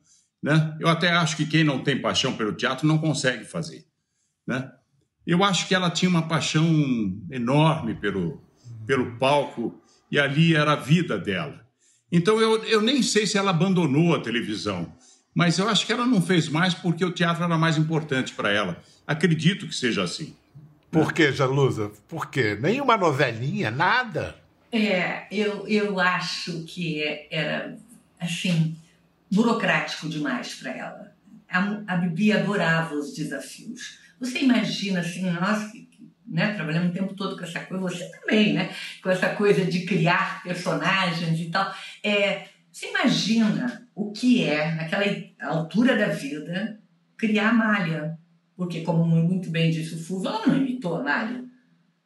né? 0.41 0.75
Eu 0.79 0.87
até 0.87 1.11
acho 1.11 1.37
que 1.37 1.45
quem 1.45 1.63
não 1.63 1.83
tem 1.83 2.01
paixão 2.01 2.35
pelo 2.35 2.51
teatro 2.53 2.87
não 2.87 2.97
consegue 2.97 3.45
fazer, 3.45 3.85
né? 4.45 4.71
Eu 5.25 5.43
acho 5.43 5.67
que 5.67 5.73
ela 5.73 5.89
tinha 5.89 6.09
uma 6.09 6.27
paixão 6.27 6.65
enorme 7.31 7.95
pelo, 7.95 8.41
pelo 8.85 9.17
palco 9.17 9.81
e 10.11 10.19
ali 10.19 10.55
era 10.55 10.73
a 10.73 10.75
vida 10.75 11.17
dela. 11.17 11.65
Então 12.11 12.39
eu, 12.39 12.63
eu 12.65 12.81
nem 12.81 13.01
sei 13.01 13.25
se 13.25 13.37
ela 13.37 13.49
abandonou 13.49 14.15
a 14.15 14.21
televisão, 14.21 14.93
mas 15.33 15.57
eu 15.57 15.67
acho 15.67 15.85
que 15.85 15.91
ela 15.91 16.05
não 16.05 16.21
fez 16.21 16.47
mais 16.47 16.73
porque 16.73 17.03
o 17.03 17.11
teatro 17.11 17.43
era 17.43 17.57
mais 17.57 17.77
importante 17.77 18.33
para 18.33 18.51
ela. 18.51 18.81
Acredito 19.05 19.67
que 19.67 19.75
seja 19.75 20.03
assim. 20.03 20.35
Por 20.91 21.11
que, 21.11 21.31
Jalusa? 21.31 21.91
Por 22.07 22.29
quê? 22.29 22.57
Nenhuma 22.59 22.95
novelinha, 22.95 23.69
nada? 23.69 24.35
É, 24.71 25.27
eu, 25.29 25.67
eu 25.67 25.99
acho 25.99 26.63
que 26.63 27.03
era, 27.29 27.77
assim, 28.19 28.77
burocrático 29.29 30.07
demais 30.07 30.55
para 30.55 30.71
ela. 30.71 31.15
A, 31.49 31.81
a 31.87 31.97
Bibi 31.97 32.31
adorava 32.31 32.95
os 32.95 33.13
desafios. 33.13 33.99
Você 34.19 34.39
imagina, 34.39 34.99
assim, 35.01 35.29
nós 35.29 35.71
que 35.71 35.85
né, 36.25 36.53
trabalhamos 36.53 36.89
o 36.89 36.93
tempo 36.93 37.13
todo 37.13 37.37
com 37.37 37.43
essa 37.43 37.59
coisa, 37.61 37.83
você 37.83 38.09
também, 38.09 38.53
né? 38.53 38.69
Com 39.01 39.09
essa 39.09 39.29
coisa 39.29 39.63
de 39.63 39.85
criar 39.85 40.43
personagens 40.43 41.39
e 41.39 41.49
tal. 41.49 41.73
É, 42.03 42.47
você 42.71 42.89
imagina 42.89 43.87
o 43.93 44.11
que 44.11 44.43
é, 44.43 44.73
naquela 44.75 45.05
altura 45.41 45.97
da 45.97 46.07
vida, 46.07 46.79
criar 47.17 47.53
Malha. 47.53 48.17
Porque, 48.55 48.81
como 48.81 49.05
muito 49.05 49.49
bem 49.49 49.69
disse 49.69 49.95
o 49.95 50.03
Fulvio, 50.03 50.29
ela 50.29 50.47
não 50.47 50.57
imitou 50.57 50.95
a 50.95 51.03
Malha. 51.03 51.45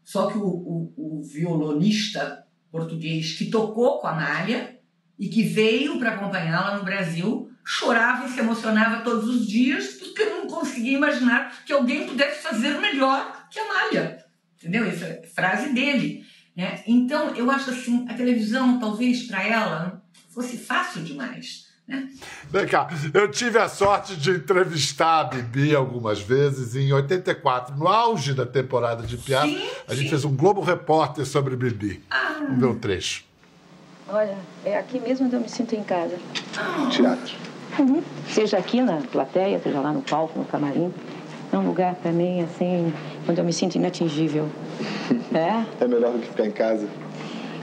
Só 0.03 0.27
que 0.27 0.37
o, 0.37 0.45
o, 0.45 0.93
o 1.19 1.23
violonista 1.23 2.45
português 2.71 3.33
que 3.33 3.45
tocou 3.45 3.99
com 3.99 4.07
a 4.07 4.13
Malha 4.13 4.79
e 5.17 5.27
que 5.27 5.43
veio 5.43 5.99
para 5.99 6.11
acompanhá-la 6.11 6.77
no 6.77 6.83
Brasil 6.83 7.48
chorava 7.71 8.25
e 8.25 8.29
se 8.31 8.39
emocionava 8.39 9.03
todos 9.03 9.29
os 9.29 9.45
dias 9.47 9.89
porque 9.93 10.25
não 10.25 10.47
conseguia 10.47 10.97
imaginar 10.97 11.63
que 11.63 11.71
alguém 11.71 12.07
pudesse 12.07 12.41
fazer 12.41 12.79
melhor 12.79 13.45
que 13.51 13.59
a 13.59 13.67
Malha. 13.67 14.25
Entendeu? 14.57 14.85
Essa 14.85 15.05
é 15.05 15.21
a 15.23 15.27
frase 15.27 15.71
dele. 15.71 16.25
Né? 16.57 16.83
Então, 16.87 17.35
eu 17.35 17.51
acho 17.51 17.69
assim, 17.69 18.07
a 18.09 18.15
televisão 18.15 18.79
talvez 18.79 19.27
para 19.27 19.43
ela 19.43 20.01
fosse 20.31 20.57
fácil 20.57 21.03
demais. 21.03 21.67
Né? 21.87 22.09
Vem 22.49 22.65
cá, 22.65 22.87
eu 23.13 23.29
tive 23.29 23.59
a 23.59 23.69
sorte 23.69 24.15
de 24.15 24.31
entrevistar 24.31 25.19
a 25.19 25.23
Bibi 25.25 25.75
algumas 25.75 26.19
vezes 26.19 26.75
em 26.75 26.91
84, 26.91 27.77
no 27.77 27.87
auge 27.87 28.33
da 28.33 28.47
temporada 28.47 29.03
de 29.05 29.15
piada. 29.15 29.45
Sim, 29.45 29.69
a 29.87 29.93
gente 29.93 30.05
sim. 30.05 30.09
fez 30.09 30.25
um 30.25 30.35
Globo 30.35 30.61
Repórter 30.61 31.23
sobre 31.23 31.55
Bibi. 31.55 32.03
Vamos 32.39 32.59
ver 32.59 32.65
um 32.65 32.79
trecho. 32.79 33.23
Olha, 34.07 34.39
é 34.65 34.75
aqui 34.75 34.99
mesmo 34.99 35.27
onde 35.27 35.35
eu 35.35 35.39
me 35.39 35.49
sinto 35.49 35.75
em 35.75 35.83
casa. 35.83 36.17
Teatro. 36.91 37.58
Uhum. 37.77 38.01
Seja 38.27 38.57
aqui 38.57 38.81
na 38.81 38.97
plateia, 39.11 39.59
seja 39.59 39.79
lá 39.79 39.91
no 39.91 40.01
palco, 40.01 40.37
no 40.37 40.45
camarim. 40.45 40.91
É 41.51 41.57
um 41.57 41.65
lugar 41.65 41.95
mim, 42.13 42.41
assim, 42.41 42.93
onde 43.27 43.39
eu 43.39 43.45
me 43.45 43.53
sinto 43.53 43.75
inatingível. 43.75 44.47
É? 45.33 45.83
É 45.83 45.87
melhor 45.87 46.13
do 46.13 46.19
que 46.19 46.27
ficar 46.27 46.45
em 46.45 46.51
casa. 46.51 46.87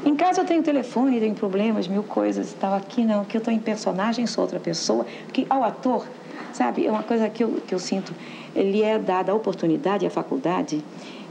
Em 0.05 0.14
casa 0.14 0.40
eu 0.40 0.45
tenho 0.45 0.62
telefone, 0.62 1.19
tenho 1.19 1.35
problemas, 1.35 1.88
mil 1.88 2.05
coisas 2.05 2.53
e 2.53 2.55
tal. 2.55 2.75
Aqui 2.75 3.05
não, 3.05 3.23
aqui 3.23 3.37
eu 3.37 3.40
estou 3.40 3.53
em 3.53 3.59
personagem, 3.59 4.25
sou 4.27 4.42
outra 4.42 4.61
pessoa. 4.61 5.05
Porque 5.25 5.45
ao 5.51 5.64
ator, 5.64 6.07
sabe, 6.53 6.87
é 6.87 6.90
uma 6.90 7.03
coisa 7.03 7.29
que 7.29 7.42
eu, 7.42 7.61
que 7.66 7.75
eu 7.75 7.79
sinto, 7.81 8.14
ele 8.55 8.83
é 8.83 8.99
dada 8.99 9.33
a 9.33 9.35
oportunidade, 9.35 10.07
a 10.07 10.11
faculdade 10.11 10.85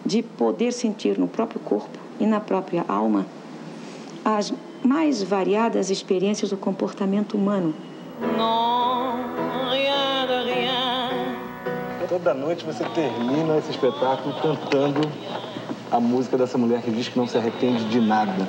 de 0.05 0.21
poder 0.21 0.73
sentir 0.73 1.17
no 1.17 1.27
próprio 1.27 1.59
corpo 1.61 1.97
e 2.19 2.25
na 2.25 2.39
própria 2.39 2.83
alma 2.87 3.25
as 4.25 4.51
mais 4.83 5.21
variadas 5.21 5.89
experiências 5.89 6.49
do 6.49 6.57
comportamento 6.57 7.35
humano. 7.35 7.73
Toda 12.07 12.33
noite 12.33 12.63
você 12.63 12.83
termina 12.85 13.57
esse 13.57 13.71
espetáculo 13.71 14.33
cantando 14.41 15.01
a 15.91 15.99
música 15.99 16.37
dessa 16.37 16.57
mulher 16.57 16.81
que 16.81 16.89
diz 16.89 17.07
que 17.07 17.17
não 17.17 17.27
se 17.27 17.37
arrepende 17.37 17.83
de 17.85 17.99
nada. 17.99 18.47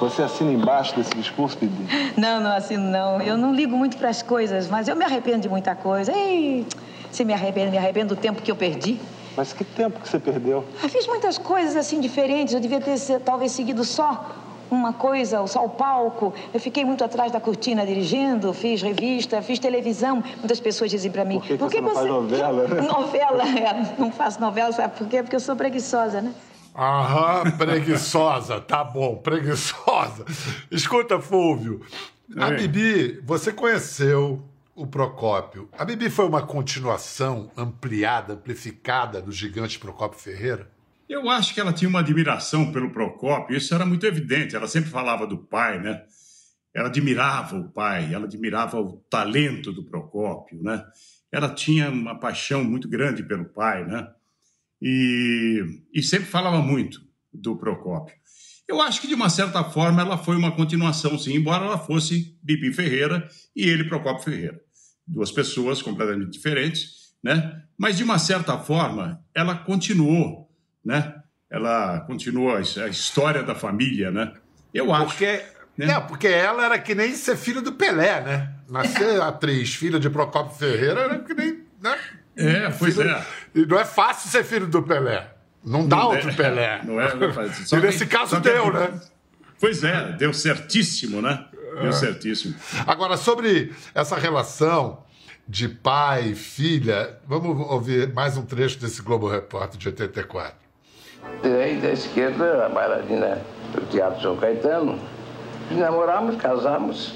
Você 0.00 0.22
assina 0.22 0.50
embaixo 0.50 0.96
desse 0.96 1.14
discurso, 1.14 1.58
Bibi? 1.60 2.12
Não, 2.16 2.40
não 2.40 2.52
assino 2.52 2.90
não. 2.90 3.20
Eu 3.20 3.36
não 3.36 3.54
ligo 3.54 3.76
muito 3.76 3.96
para 3.96 4.08
as 4.08 4.22
coisas, 4.22 4.68
mas 4.68 4.88
eu 4.88 4.96
me 4.96 5.04
arrependo 5.04 5.40
de 5.40 5.48
muita 5.48 5.74
coisa. 5.74 6.12
Ei, 6.12 6.66
se 7.10 7.24
me 7.24 7.32
arrependo, 7.32 7.70
me 7.70 7.78
arrependo 7.78 8.14
do 8.14 8.20
tempo 8.20 8.40
que 8.40 8.50
eu 8.50 8.56
perdi. 8.56 8.98
Mas 9.36 9.52
que 9.52 9.64
tempo 9.64 10.00
que 10.00 10.08
você 10.08 10.18
perdeu? 10.18 10.64
Eu 10.82 10.88
fiz 10.88 11.06
muitas 11.06 11.38
coisas 11.38 11.76
assim 11.76 12.00
diferentes. 12.00 12.54
Eu 12.54 12.60
devia 12.60 12.80
ter 12.80 12.98
talvez 13.20 13.52
seguido 13.52 13.84
só 13.84 14.26
uma 14.74 14.92
coisa, 14.92 15.46
só 15.46 15.64
o 15.64 15.68
palco. 15.68 16.32
Eu 16.52 16.60
fiquei 16.60 16.84
muito 16.84 17.04
atrás 17.04 17.32
da 17.32 17.40
cortina 17.40 17.86
dirigindo, 17.86 18.52
fiz 18.52 18.82
revista, 18.82 19.42
fiz 19.42 19.58
televisão. 19.58 20.22
Muitas 20.38 20.60
pessoas 20.60 20.90
dizem 20.90 21.10
para 21.10 21.24
mim: 21.24 21.40
Por 21.40 21.70
que 21.70 21.76
que 21.76 21.80
você 21.80 21.80
não 21.80 21.94
faz 21.94 22.08
novela, 22.08 22.68
né?" 22.68 22.80
Novela, 22.88 23.44
é, 23.44 23.94
não 23.98 24.12
faço 24.12 24.40
novela, 24.40 24.72
sabe 24.72 24.96
por 24.96 25.08
quê? 25.08 25.22
Porque 25.22 25.36
eu 25.36 25.40
sou 25.40 25.56
preguiçosa, 25.56 26.20
né? 26.20 26.34
Aham, 26.74 27.50
preguiçosa, 27.58 28.60
tá 28.60 28.82
bom, 28.82 29.16
preguiçosa. 29.16 30.24
Escuta, 30.70 31.20
Fúvio, 31.20 31.82
a 32.36 32.48
Oi. 32.48 32.56
Bibi, 32.56 33.20
você 33.24 33.52
conheceu 33.52 34.42
o 34.74 34.86
Procópio. 34.86 35.68
A 35.78 35.84
Bibi 35.84 36.08
foi 36.08 36.26
uma 36.26 36.42
continuação 36.42 37.50
ampliada, 37.56 38.32
amplificada 38.32 39.20
do 39.20 39.30
gigante 39.30 39.78
Procópio 39.78 40.18
Ferreira? 40.18 40.70
Eu 41.12 41.28
acho 41.28 41.52
que 41.52 41.60
ela 41.60 41.74
tinha 41.74 41.90
uma 41.90 42.00
admiração 42.00 42.72
pelo 42.72 42.90
Procópio, 42.90 43.54
isso 43.54 43.74
era 43.74 43.84
muito 43.84 44.06
evidente. 44.06 44.56
Ela 44.56 44.66
sempre 44.66 44.88
falava 44.88 45.26
do 45.26 45.36
pai, 45.36 45.78
né? 45.78 46.04
Ela 46.72 46.88
admirava 46.88 47.58
o 47.58 47.70
pai, 47.70 48.14
ela 48.14 48.24
admirava 48.24 48.80
o 48.80 48.96
talento 49.10 49.74
do 49.74 49.84
Procópio, 49.84 50.62
né? 50.62 50.82
Ela 51.30 51.50
tinha 51.50 51.90
uma 51.90 52.18
paixão 52.18 52.64
muito 52.64 52.88
grande 52.88 53.22
pelo 53.22 53.44
pai, 53.44 53.86
né? 53.86 54.08
E, 54.80 55.82
e 55.92 56.02
sempre 56.02 56.28
falava 56.28 56.62
muito 56.62 57.02
do 57.30 57.58
Procópio. 57.58 58.16
Eu 58.66 58.80
acho 58.80 59.02
que, 59.02 59.06
de 59.06 59.14
uma 59.14 59.28
certa 59.28 59.62
forma, 59.62 60.00
ela 60.00 60.16
foi 60.16 60.34
uma 60.34 60.56
continuação, 60.56 61.18
sim, 61.18 61.34
embora 61.34 61.66
ela 61.66 61.78
fosse 61.78 62.38
Bibi 62.42 62.72
Ferreira 62.72 63.28
e 63.54 63.68
ele 63.68 63.84
Procópio 63.84 64.24
Ferreira. 64.24 64.58
Duas 65.06 65.30
pessoas 65.30 65.82
completamente 65.82 66.30
diferentes, 66.30 67.12
né? 67.22 67.64
Mas, 67.76 67.98
de 67.98 68.02
uma 68.02 68.18
certa 68.18 68.56
forma, 68.56 69.22
ela 69.34 69.54
continuou, 69.54 70.50
né? 70.84 71.14
Ela 71.50 72.00
continuou 72.00 72.54
a 72.56 72.60
his- 72.60 72.78
a 72.78 72.88
história 72.88 73.42
da 73.42 73.54
família, 73.54 74.10
né? 74.10 74.32
Eu 74.72 74.92
acho. 74.92 75.06
Porque, 75.06 75.42
né? 75.76 75.86
não, 75.86 76.06
porque 76.06 76.26
ela 76.28 76.64
era 76.64 76.78
que 76.78 76.94
nem 76.94 77.14
ser 77.14 77.36
filho 77.36 77.60
do 77.60 77.72
Pelé, 77.72 78.20
né? 78.22 78.54
Nascer 78.68 79.20
atriz, 79.20 79.74
filha 79.74 80.00
de 80.00 80.08
Procópio 80.08 80.56
Ferreira, 80.56 81.00
era 81.02 81.18
que 81.18 81.34
nem. 81.34 81.62
Né? 81.80 81.96
É, 82.36 82.70
pois 82.70 82.94
Filho- 82.96 83.10
é. 83.10 83.26
E 83.54 83.66
não 83.66 83.78
é 83.78 83.84
fácil 83.84 84.30
ser 84.30 84.44
filho 84.44 84.66
do 84.66 84.82
Pelé. 84.82 85.28
Não 85.64 85.86
dá 85.86 85.96
Não 85.96 86.06
outro 86.08 86.30
é- 86.30 86.32
Pelé. 86.32 86.80
Não 86.84 86.98
é, 87.00 87.14
não 87.14 87.28
é 87.28 87.32
fácil. 87.32 87.66
Só 87.66 87.76
E 87.76 87.80
que- 87.80 87.86
nesse 87.86 88.06
caso 88.06 88.36
que 88.36 88.42
deu, 88.42 88.66
é- 88.68 88.72
né? 88.90 89.00
Pois 89.60 89.84
é, 89.84 90.12
deu 90.12 90.32
certíssimo, 90.32 91.20
né? 91.20 91.44
Deu 91.80 91.88
É. 91.88 91.92
certíssimo. 91.92 92.54
Agora, 92.86 93.16
sobre 93.16 93.72
essa 93.94 94.16
relação 94.16 95.04
de 95.46 95.68
pai 95.68 96.28
e 96.30 96.34
filha, 96.34 97.18
vamos 97.26 97.58
ouvir 97.70 98.12
mais 98.12 98.36
um 98.36 98.44
trecho 98.44 98.78
desse 98.80 99.02
Globo 99.02 99.28
Repórter 99.28 99.78
de 99.78 99.88
84. 99.88 100.61
E 101.44 101.74
da 101.76 101.90
esquerda, 101.90 102.66
a 102.66 102.68
bailarina 102.68 103.40
do 103.74 103.80
Teatro 103.90 104.20
São 104.20 104.36
Caetano. 104.36 104.98
E 105.70 105.74
namoramos, 105.74 106.36
casamos. 106.36 107.14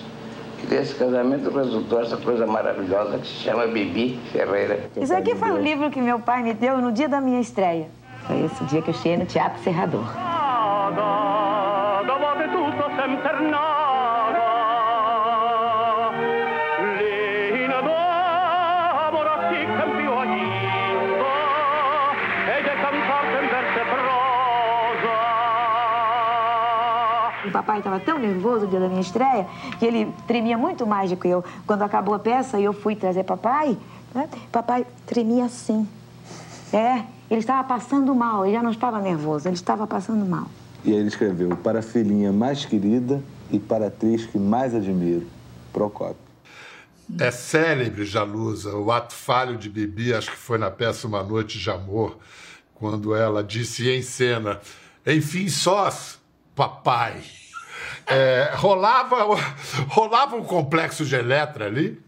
E 0.63 0.67
desse 0.67 0.95
casamento 0.95 1.51
resultou 1.51 2.01
essa 2.01 2.17
coisa 2.17 2.47
maravilhosa 2.47 3.19
que 3.19 3.27
se 3.27 3.35
chama 3.35 3.67
Bibi 3.67 4.19
Ferreira. 4.33 4.91
Isso 4.97 5.15
aqui 5.15 5.35
foi 5.35 5.51
um 5.51 5.59
livro 5.59 5.91
que 5.91 6.01
meu 6.01 6.19
pai 6.19 6.43
me 6.43 6.55
deu 6.55 6.79
no 6.79 6.91
dia 6.91 7.09
da 7.09 7.21
minha 7.21 7.41
estreia. 7.41 7.89
Foi 8.27 8.45
esse 8.45 8.65
dia 8.65 8.83
que 8.83 8.91
eu 8.91 8.95
cheguei 8.95 9.17
no 9.17 9.27
Teatro 9.27 9.63
Serrador. 9.63 10.05
Nada 10.15 11.37
papai 27.57 27.79
estava 27.79 27.99
tão 27.99 28.19
nervoso 28.19 28.67
no 28.67 28.71
dia 28.71 28.81
da 28.81 28.89
minha 28.89 29.01
estreia 29.01 29.47
que 29.79 29.87
ele 29.87 30.13
tremia 30.27 30.59
muito 30.59 30.87
mais 30.87 31.09
do 31.09 31.17
que 31.17 31.27
eu. 31.27 31.43
Quando 31.67 31.83
acabou 31.83 32.15
a 32.15 32.19
peça 32.19 32.61
e 32.61 32.65
eu 32.65 32.75
fui 32.75 32.95
trazer 32.95 33.25
papai, 33.25 33.79
né? 34.15 34.29
papai 34.53 34.87
tremia 35.07 35.47
assim. 35.47 35.89
É, 36.71 37.05
ele 37.31 37.41
estava 37.41 37.67
passando 37.67 38.15
mal, 38.15 38.45
ele 38.45 38.55
já 38.55 38.63
não 38.63 38.71
estava 38.71 39.01
nervoso, 39.01 39.49
ele 39.49 39.55
estava 39.55 39.87
passando 39.87 40.27
mal. 40.27 40.49
E 40.85 40.91
aí 40.91 40.99
ele 40.99 41.09
escreveu 41.09 41.57
para 41.57 41.79
a 41.79 41.83
filhinha 41.83 42.31
mais 42.31 42.67
querida 42.67 43.23
e 43.51 43.59
para 43.59 43.87
a 43.87 43.89
atriz 43.89 44.27
que 44.27 44.39
mais 44.39 44.75
admiro, 44.75 45.27
Procópio. 45.73 46.27
É 47.19 47.31
célebre, 47.31 48.05
Jalusa, 48.05 48.77
o 48.77 48.93
ato 48.93 49.15
falho 49.15 49.57
de 49.57 49.71
Bibi, 49.71 50.13
acho 50.13 50.31
que 50.31 50.37
foi 50.37 50.59
na 50.59 50.71
peça 50.71 51.07
Uma 51.07 51.23
Noite 51.23 51.59
de 51.59 51.71
Amor, 51.71 52.19
quando 52.75 53.15
ela 53.15 53.43
disse 53.43 53.89
em 53.89 54.03
cena, 54.03 54.61
enfim, 55.07 55.49
sós, 55.49 56.19
papai. 56.55 57.23
É, 58.07 58.53
rolava, 58.55 59.17
rolava 59.89 60.37
um 60.37 60.45
complexo 60.45 61.05
de 61.05 61.15
Eletra 61.15 61.67
ali? 61.67 62.01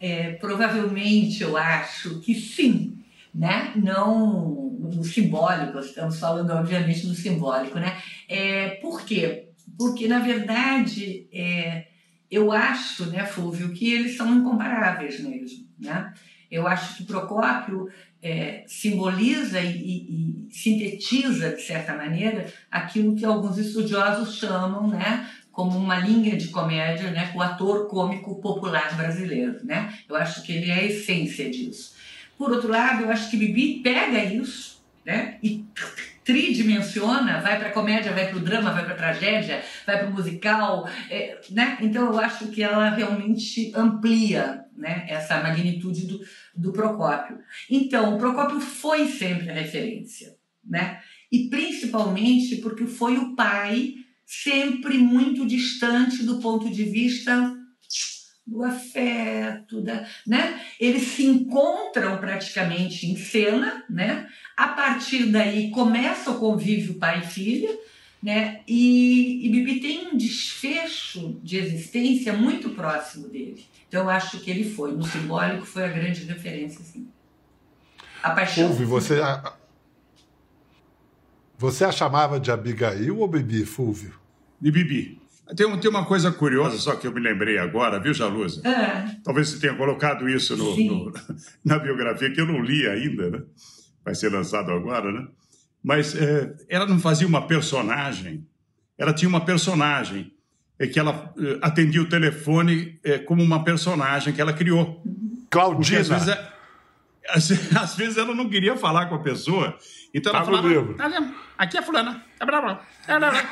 É, 0.00 0.32
provavelmente 0.32 1.42
eu 1.42 1.56
acho 1.56 2.20
que 2.20 2.34
sim, 2.34 2.98
né? 3.34 3.72
Não 3.76 4.70
no 4.80 5.04
simbólico, 5.04 5.78
estamos 5.78 6.18
falando 6.18 6.50
obviamente 6.50 7.06
no 7.06 7.14
simbólico, 7.14 7.78
né? 7.78 7.96
É, 8.28 8.70
por 8.76 9.02
quê? 9.04 9.48
Porque, 9.78 10.08
na 10.08 10.18
verdade, 10.18 11.28
é, 11.32 11.86
eu 12.30 12.50
acho, 12.50 13.06
né, 13.06 13.24
Fúvio, 13.24 13.72
que 13.72 13.92
eles 13.92 14.16
são 14.16 14.34
incomparáveis 14.34 15.20
mesmo, 15.20 15.66
né? 15.78 16.12
Eu 16.50 16.66
acho 16.66 16.96
que 16.96 17.04
Procópio 17.04 17.88
é, 18.22 18.64
simboliza 18.66 19.60
e, 19.60 19.76
e- 19.76 20.48
e 20.48 20.54
sintetiza, 20.54 21.54
de 21.54 21.62
certa 21.62 21.94
maneira, 21.96 22.52
aquilo 22.70 23.14
que 23.16 23.24
alguns 23.24 23.56
estudiosos 23.56 24.36
chamam, 24.36 24.88
né, 24.88 25.28
como 25.52 25.78
uma 25.78 25.98
linha 25.98 26.36
de 26.36 26.48
comédia, 26.48 27.10
né, 27.10 27.30
o 27.34 27.40
ator 27.40 27.88
cômico 27.88 28.40
popular 28.40 28.96
brasileiro, 28.96 29.64
né? 29.64 29.92
Eu 30.08 30.16
acho 30.16 30.42
que 30.42 30.52
ele 30.52 30.70
é 30.70 30.74
a 30.74 30.84
essência 30.84 31.50
disso. 31.50 31.94
Por 32.38 32.50
outro 32.52 32.70
lado, 32.70 33.02
eu 33.04 33.10
acho 33.10 33.30
que 33.30 33.36
Bibi 33.36 33.80
pega 33.82 34.22
isso, 34.24 34.82
né, 35.04 35.38
e 35.42 35.64
tridimensiona, 36.24 37.40
vai 37.40 37.58
para 37.58 37.68
a 37.68 37.72
comédia, 37.72 38.12
vai 38.12 38.28
para 38.28 38.36
o 38.36 38.40
drama, 38.40 38.72
vai 38.72 38.84
para 38.84 38.94
tragédia, 38.94 39.62
vai 39.86 39.98
para 39.98 40.08
o 40.08 40.12
musical, 40.12 40.88
é, 41.08 41.40
né? 41.50 41.78
Então 41.80 42.06
eu 42.06 42.18
acho 42.18 42.48
que 42.48 42.62
ela 42.62 42.90
realmente 42.90 43.72
amplia, 43.74 44.64
né, 44.76 45.06
essa 45.08 45.42
magnitude 45.42 46.06
do, 46.06 46.20
do 46.54 46.72
Procópio. 46.72 47.38
Então, 47.68 48.14
o 48.14 48.18
Procópio 48.18 48.60
foi 48.60 49.06
sempre 49.08 49.50
a 49.50 49.54
referência, 49.54 50.36
né? 50.64 51.00
E 51.32 51.48
principalmente 51.48 52.56
porque 52.56 52.86
foi 52.86 53.16
o 53.16 53.34
pai 53.34 53.94
sempre 54.26 54.98
muito 54.98 55.46
distante 55.46 56.22
do 56.22 56.38
ponto 56.38 56.70
de 56.70 56.84
vista 56.84 57.59
do 58.46 58.64
afeto, 58.64 59.80
da, 59.80 60.06
né? 60.26 60.60
Eles 60.78 61.02
se 61.08 61.24
encontram 61.24 62.18
praticamente 62.18 63.06
em 63.06 63.16
cena, 63.16 63.84
né? 63.88 64.28
A 64.56 64.68
partir 64.68 65.26
daí 65.26 65.70
começa 65.70 66.30
o 66.30 66.38
convívio 66.38 66.94
pai 66.94 67.20
e 67.20 67.26
filha, 67.26 67.78
né? 68.22 68.60
E, 68.66 69.46
e 69.46 69.50
Bibi 69.50 69.80
tem 69.80 70.08
um 70.08 70.16
desfecho 70.16 71.38
de 71.42 71.58
existência 71.58 72.32
muito 72.32 72.70
próximo 72.70 73.28
dele. 73.28 73.64
Então 73.88 74.02
eu 74.02 74.10
acho 74.10 74.40
que 74.40 74.50
ele 74.50 74.68
foi, 74.68 74.92
no 74.92 75.04
simbólico, 75.04 75.64
foi 75.64 75.84
a 75.84 75.88
grande 75.88 76.24
referência, 76.24 76.84
sim. 76.84 77.08
A 78.22 78.30
paixão. 78.30 78.68
Fulvio, 78.68 78.86
você 78.86 79.20
a, 79.20 79.54
você 81.56 81.84
a 81.84 81.92
chamava 81.92 82.40
de 82.40 82.50
Abigail 82.50 83.18
ou 83.18 83.28
Bibi, 83.28 83.64
Fulvio? 83.64 84.18
De 84.60 84.70
Bibi. 84.70 85.19
Tem, 85.56 85.78
tem 85.78 85.90
uma 85.90 86.04
coisa 86.04 86.30
curiosa, 86.30 86.76
só 86.78 86.94
que 86.96 87.06
eu 87.06 87.12
me 87.12 87.20
lembrei 87.20 87.58
agora, 87.58 87.98
viu, 88.00 88.12
Jalusa? 88.14 88.66
É. 88.66 89.16
Talvez 89.24 89.48
você 89.48 89.58
tenha 89.60 89.74
colocado 89.74 90.28
isso 90.28 90.56
no- 90.56 90.76
no- 90.76 91.12
na 91.64 91.78
biografia, 91.78 92.30
que 92.32 92.40
eu 92.40 92.46
não 92.46 92.62
li 92.62 92.86
ainda, 92.88 93.30
né? 93.30 93.42
Vai 94.04 94.14
ser 94.14 94.30
lançado 94.32 94.70
agora, 94.70 95.10
né? 95.12 95.26
Mas 95.82 96.14
é, 96.14 96.52
ela 96.68 96.86
não 96.86 96.98
fazia 96.98 97.26
uma 97.26 97.46
personagem, 97.46 98.46
ela 98.98 99.12
tinha 99.12 99.28
uma 99.28 99.44
personagem 99.44 100.32
é 100.78 100.86
que 100.86 100.98
ela 100.98 101.32
é, 101.38 101.58
atendia 101.60 102.00
o 102.00 102.08
telefone 102.08 102.98
é, 103.04 103.18
como 103.18 103.42
uma 103.42 103.62
personagem 103.64 104.32
que 104.32 104.40
ela 104.40 104.52
criou. 104.52 105.02
Porque 105.02 105.06
às 105.06 105.48
Claudina. 105.50 105.98
vezes, 106.02 106.28
é- 106.28 106.52
às, 107.32 107.50
às 107.76 107.94
vezes 107.96 108.16
ela 108.18 108.34
não 108.34 108.48
queria 108.48 108.76
falar 108.76 109.06
com 109.06 109.14
a 109.14 109.18
pessoa, 109.20 109.76
então 110.14 110.30
ela 110.32 110.40
Tá 110.40 110.46
falava, 110.46 110.68
livro. 110.68 110.96
"Ah, 110.98 111.34
aqui 111.58 111.78
é 111.78 111.82
fulana, 111.82 112.22
É 112.38 112.44
blá, 112.46 112.60
blá. 112.60 112.80
É, 113.08 113.18
blá, 113.18 113.30
blá. 113.30 113.42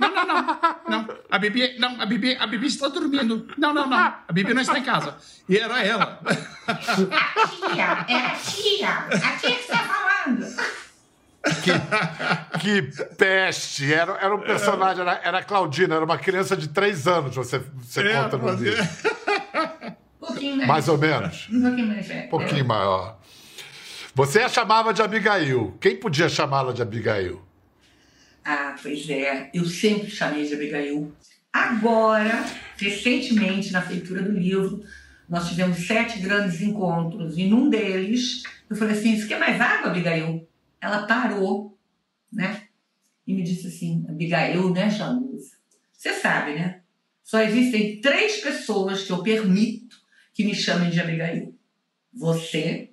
não, 0.00 0.10
não, 0.10 0.26
não, 0.26 0.80
não, 0.88 1.08
a 1.30 1.38
Bibi, 1.38 1.78
não, 1.78 2.00
a 2.00 2.06
Bibi, 2.06 2.36
a 2.38 2.46
Bibi 2.46 2.66
está 2.66 2.88
dormindo, 2.88 3.48
não, 3.56 3.72
não, 3.74 3.86
não, 3.88 3.96
a 3.96 4.24
Bibi 4.32 4.54
não 4.54 4.62
está 4.62 4.78
em 4.78 4.82
casa, 4.84 5.16
e 5.48 5.56
era 5.58 5.82
ela. 5.84 6.20
Tia, 7.72 8.04
é 8.08 8.16
a 8.16 8.30
tia, 8.36 8.88
a 8.90 9.36
tia 9.38 9.50
que 9.50 9.60
está 9.60 9.78
falando. 9.78 10.46
Que 12.60 12.82
peste! 13.16 13.92
Era, 13.92 14.12
era 14.20 14.34
um 14.34 14.40
personagem, 14.40 15.00
era, 15.02 15.20
era 15.22 15.38
a 15.38 15.42
Claudina, 15.42 15.94
era 15.94 16.04
uma 16.04 16.18
criança 16.18 16.56
de 16.56 16.68
três 16.68 17.06
anos, 17.06 17.34
você, 17.34 17.58
você 17.76 18.02
É, 18.08 18.22
conta 18.22 18.36
no 18.36 18.50
livro. 18.52 18.82
Um 20.20 20.26
pouquinho 20.26 20.56
mais. 20.56 20.68
Mais 20.68 20.88
ou 20.88 20.98
menos. 20.98 21.48
Um 21.50 21.62
pouquinho 21.62 21.86
mais 21.88 22.06
velho. 22.06 22.26
Um 22.26 22.28
pouquinho 22.28 22.64
maior. 22.66 23.17
Você 24.18 24.40
a 24.40 24.48
chamava 24.48 24.92
de 24.92 25.00
Abigail. 25.00 25.78
Quem 25.80 25.96
podia 25.96 26.28
chamá-la 26.28 26.72
de 26.72 26.82
Abigail? 26.82 27.40
Ah, 28.44 28.74
pois 28.82 29.08
é. 29.08 29.48
Eu 29.54 29.64
sempre 29.64 30.10
chamei 30.10 30.44
de 30.44 30.54
Abigail. 30.54 31.12
Agora, 31.52 32.44
recentemente, 32.76 33.70
na 33.70 33.80
feitura 33.80 34.20
do 34.20 34.32
livro, 34.32 34.82
nós 35.28 35.48
tivemos 35.48 35.86
sete 35.86 36.18
grandes 36.18 36.60
encontros. 36.60 37.38
E 37.38 37.44
num 37.44 37.70
deles, 37.70 38.42
eu 38.68 38.74
falei 38.74 38.98
assim: 38.98 39.16
Você 39.16 39.28
quer 39.28 39.38
mais 39.38 39.60
água, 39.60 39.92
Abigail? 39.92 40.48
Ela 40.80 41.06
parou, 41.06 41.78
né? 42.32 42.64
E 43.24 43.32
me 43.32 43.44
disse 43.44 43.68
assim: 43.68 44.04
Abigail, 44.08 44.70
né, 44.70 44.90
Januza? 44.90 45.52
Você 45.92 46.12
sabe, 46.14 46.54
né? 46.54 46.80
Só 47.22 47.40
existem 47.40 48.00
três 48.00 48.38
pessoas 48.38 49.04
que 49.04 49.12
eu 49.12 49.22
permito 49.22 49.96
que 50.34 50.44
me 50.44 50.56
chamem 50.56 50.90
de 50.90 50.98
Abigail: 50.98 51.56
Você, 52.12 52.90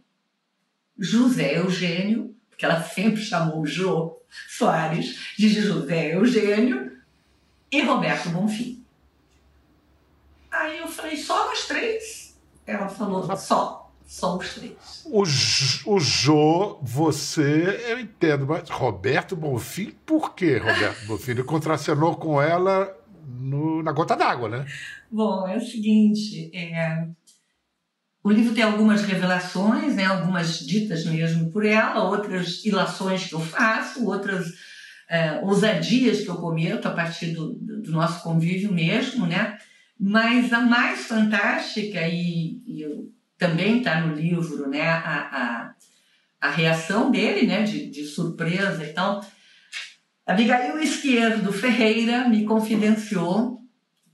José 0.97 1.58
Eugênio, 1.58 2.36
porque 2.49 2.65
ela 2.65 2.81
sempre 2.81 3.21
chamou 3.21 3.62
o 3.62 3.67
Jô 3.67 4.17
Soares 4.49 5.34
de 5.38 5.49
José 5.49 6.15
Eugênio 6.15 6.91
e 7.71 7.81
Roberto 7.81 8.29
Bonfim. 8.29 8.84
Aí 10.51 10.79
eu 10.79 10.88
falei, 10.88 11.17
só 11.17 11.47
nós 11.47 11.67
três? 11.67 12.38
Ela 12.65 12.88
falou, 12.88 13.23
só, 13.38 13.91
só 14.05 14.38
os 14.38 14.53
três. 14.55 15.05
O, 15.05 15.21
o 15.93 15.99
Jô, 15.99 16.79
você, 16.81 17.84
eu 17.89 17.99
entendo, 17.99 18.47
mas 18.47 18.69
Roberto 18.69 19.36
Bonfim, 19.36 19.91
por 20.05 20.34
que 20.34 20.58
Roberto 20.58 21.05
Bonfim? 21.08 21.31
Ele 21.31 21.43
contracenou 21.43 22.15
com 22.15 22.41
ela 22.41 22.95
no- 23.27 23.84
na 23.84 23.91
gota 23.91 24.15
d'água, 24.15 24.47
né? 24.49 24.65
Bom, 25.12 25.47
é 25.47 25.58
o 25.58 25.62
seguinte, 25.62 26.49
é, 26.53 27.08
o 28.25 28.31
livro 28.31 28.55
tem 28.55 28.63
algumas 28.63 29.03
revelações, 29.03 29.95
né, 29.95 30.05
algumas 30.05 30.57
ditas 30.57 31.05
mesmo 31.05 31.51
por 31.51 31.63
ela, 31.63 32.09
outras 32.09 32.65
ilações 32.65 33.25
que 33.27 33.33
eu 33.35 33.39
faço, 33.39 34.03
outras 34.03 34.51
é, 35.07 35.39
ousadias 35.43 36.21
que 36.21 36.27
eu 36.27 36.38
cometo 36.38 36.88
a 36.88 36.91
partir 36.91 37.27
do, 37.33 37.53
do 37.53 37.91
nosso 37.91 38.23
convívio 38.23 38.73
mesmo, 38.73 39.27
né? 39.27 39.59
Mas 39.99 40.51
a 40.51 40.59
mais 40.59 41.01
fantástica, 41.05 42.01
e, 42.07 42.63
e 42.65 42.83
também 43.38 43.77
está 43.77 44.01
no 44.01 44.15
livro, 44.15 44.67
né? 44.71 44.89
A, 44.89 45.75
a, 46.41 46.47
a 46.47 46.49
reação 46.49 47.11
dele, 47.11 47.45
né, 47.45 47.61
de, 47.61 47.91
de 47.91 48.05
surpresa 48.05 48.83
e 48.83 48.91
tal. 48.91 49.23
Abigail 50.25 50.79
Esquerdo 50.79 51.53
Ferreira 51.53 52.27
me 52.27 52.43
confidenciou 52.43 53.61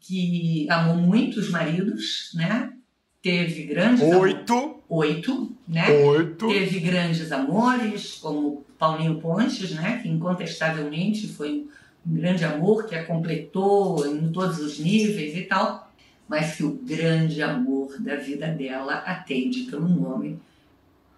que 0.02 0.68
amou 0.70 0.98
muitos 0.98 1.50
maridos, 1.50 2.32
né? 2.34 2.74
Teve 3.22 3.64
grandes 3.66 4.02
Oito. 4.02 4.54
amor- 4.54 4.82
oito, 4.90 5.52
né? 5.68 5.88
Oito. 5.90 6.48
Teve 6.48 6.80
grandes 6.80 7.32
amores, 7.32 8.16
como 8.16 8.66
Paulinho 8.80 9.20
Pontes, 9.22 9.72
né? 9.76 10.00
Que 10.02 10.10
incontestavelmente 10.10 11.28
foi 11.28 11.68
um 12.06 12.14
grande 12.16 12.44
amor 12.44 12.86
que 12.88 12.96
a 12.96 13.06
completou 13.06 14.06
em 14.08 14.32
todos 14.32 14.58
os 14.58 14.80
níveis 14.80 15.36
e 15.38 15.44
tal, 15.44 15.92
mas 16.28 16.56
que 16.56 16.64
o 16.64 16.72
grande 16.72 17.44
amor 17.44 17.96
da 18.02 18.16
vida 18.16 18.48
dela 18.48 18.96
atende 18.96 19.64
pelo 19.64 19.88
nome 19.88 20.40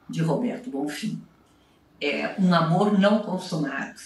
de 0.09 0.21
Roberto 0.21 0.69
Bonfim. 0.69 1.21
É 2.01 2.35
um 2.37 2.53
amor 2.53 2.99
não 2.99 3.19
consumado, 3.19 3.97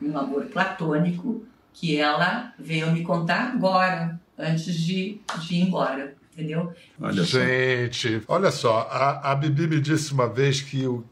um 0.00 0.16
amor 0.16 0.46
platônico 0.46 1.44
que 1.74 1.96
ela 1.98 2.54
veio 2.58 2.90
me 2.90 3.02
contar 3.02 3.52
agora, 3.52 4.18
antes 4.38 4.74
de, 4.74 5.20
de 5.42 5.54
ir 5.56 5.60
embora, 5.60 6.16
entendeu? 6.32 6.72
Olha 7.00 7.24
só. 7.24 7.38
Gente, 7.38 8.22
olha 8.28 8.50
só, 8.50 8.88
a, 8.90 9.32
a 9.32 9.34
Bibi 9.34 9.66
me 9.66 9.80
disse 9.80 10.12
uma 10.12 10.28
vez 10.28 10.60
que 10.60 10.86
o, 10.86 11.04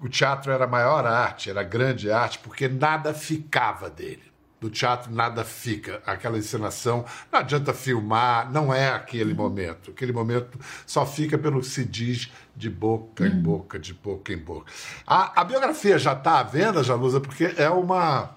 o 0.00 0.08
teatro 0.08 0.52
era 0.52 0.64
a 0.64 0.68
maior 0.68 1.06
arte, 1.06 1.50
era 1.50 1.60
a 1.60 1.64
grande 1.64 2.10
arte, 2.10 2.38
porque 2.38 2.68
nada 2.68 3.12
ficava 3.14 3.90
dele. 3.90 4.22
Do 4.58 4.70
teatro 4.70 5.12
nada 5.12 5.44
fica. 5.44 6.02
Aquela 6.06 6.38
encenação, 6.38 7.04
não 7.30 7.40
adianta 7.40 7.74
filmar, 7.74 8.50
não 8.50 8.72
é 8.72 8.88
aquele 8.88 9.34
momento. 9.34 9.90
Aquele 9.90 10.12
momento 10.12 10.58
só 10.86 11.04
fica 11.04 11.36
pelo 11.36 11.60
que 11.60 11.66
se 11.66 11.84
diz 11.84 12.32
de 12.56 12.70
boca 12.70 13.26
em 13.26 13.38
boca, 13.38 13.78
de 13.78 13.92
boca 13.92 14.32
em 14.32 14.38
boca. 14.38 14.72
A, 15.06 15.42
a 15.42 15.44
biografia 15.44 15.98
já 15.98 16.14
está 16.14 16.40
à 16.40 16.42
venda, 16.42 16.82
Jalusa, 16.82 17.20
porque 17.20 17.54
é 17.58 17.68
uma 17.68 18.34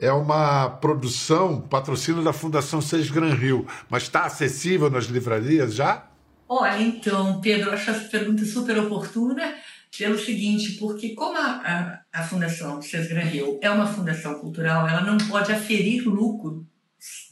é 0.00 0.12
uma 0.12 0.70
produção, 0.70 1.60
patrocínio 1.60 2.22
da 2.22 2.32
Fundação 2.32 2.80
Seis 2.80 3.10
Gran 3.10 3.34
Rio, 3.34 3.66
mas 3.90 4.04
está 4.04 4.24
acessível 4.24 4.88
nas 4.88 5.06
livrarias 5.06 5.74
já? 5.74 6.06
Olha, 6.48 6.80
então, 6.80 7.40
Pedro, 7.40 7.70
acho 7.72 7.90
essa 7.90 8.08
pergunta 8.08 8.44
super 8.44 8.78
oportuna 8.78 9.54
pelo 9.96 10.18
seguinte, 10.18 10.72
porque 10.72 11.10
como 11.10 11.36
a, 11.36 12.02
a, 12.12 12.20
a 12.20 12.22
Fundação 12.22 12.80
Cesar 12.80 13.26
Rio 13.26 13.58
é 13.60 13.70
uma 13.70 13.86
fundação 13.86 14.38
cultural, 14.38 14.88
ela 14.88 15.00
não 15.00 15.18
pode 15.18 15.50
aferir 15.52 16.06
lucro 16.06 16.66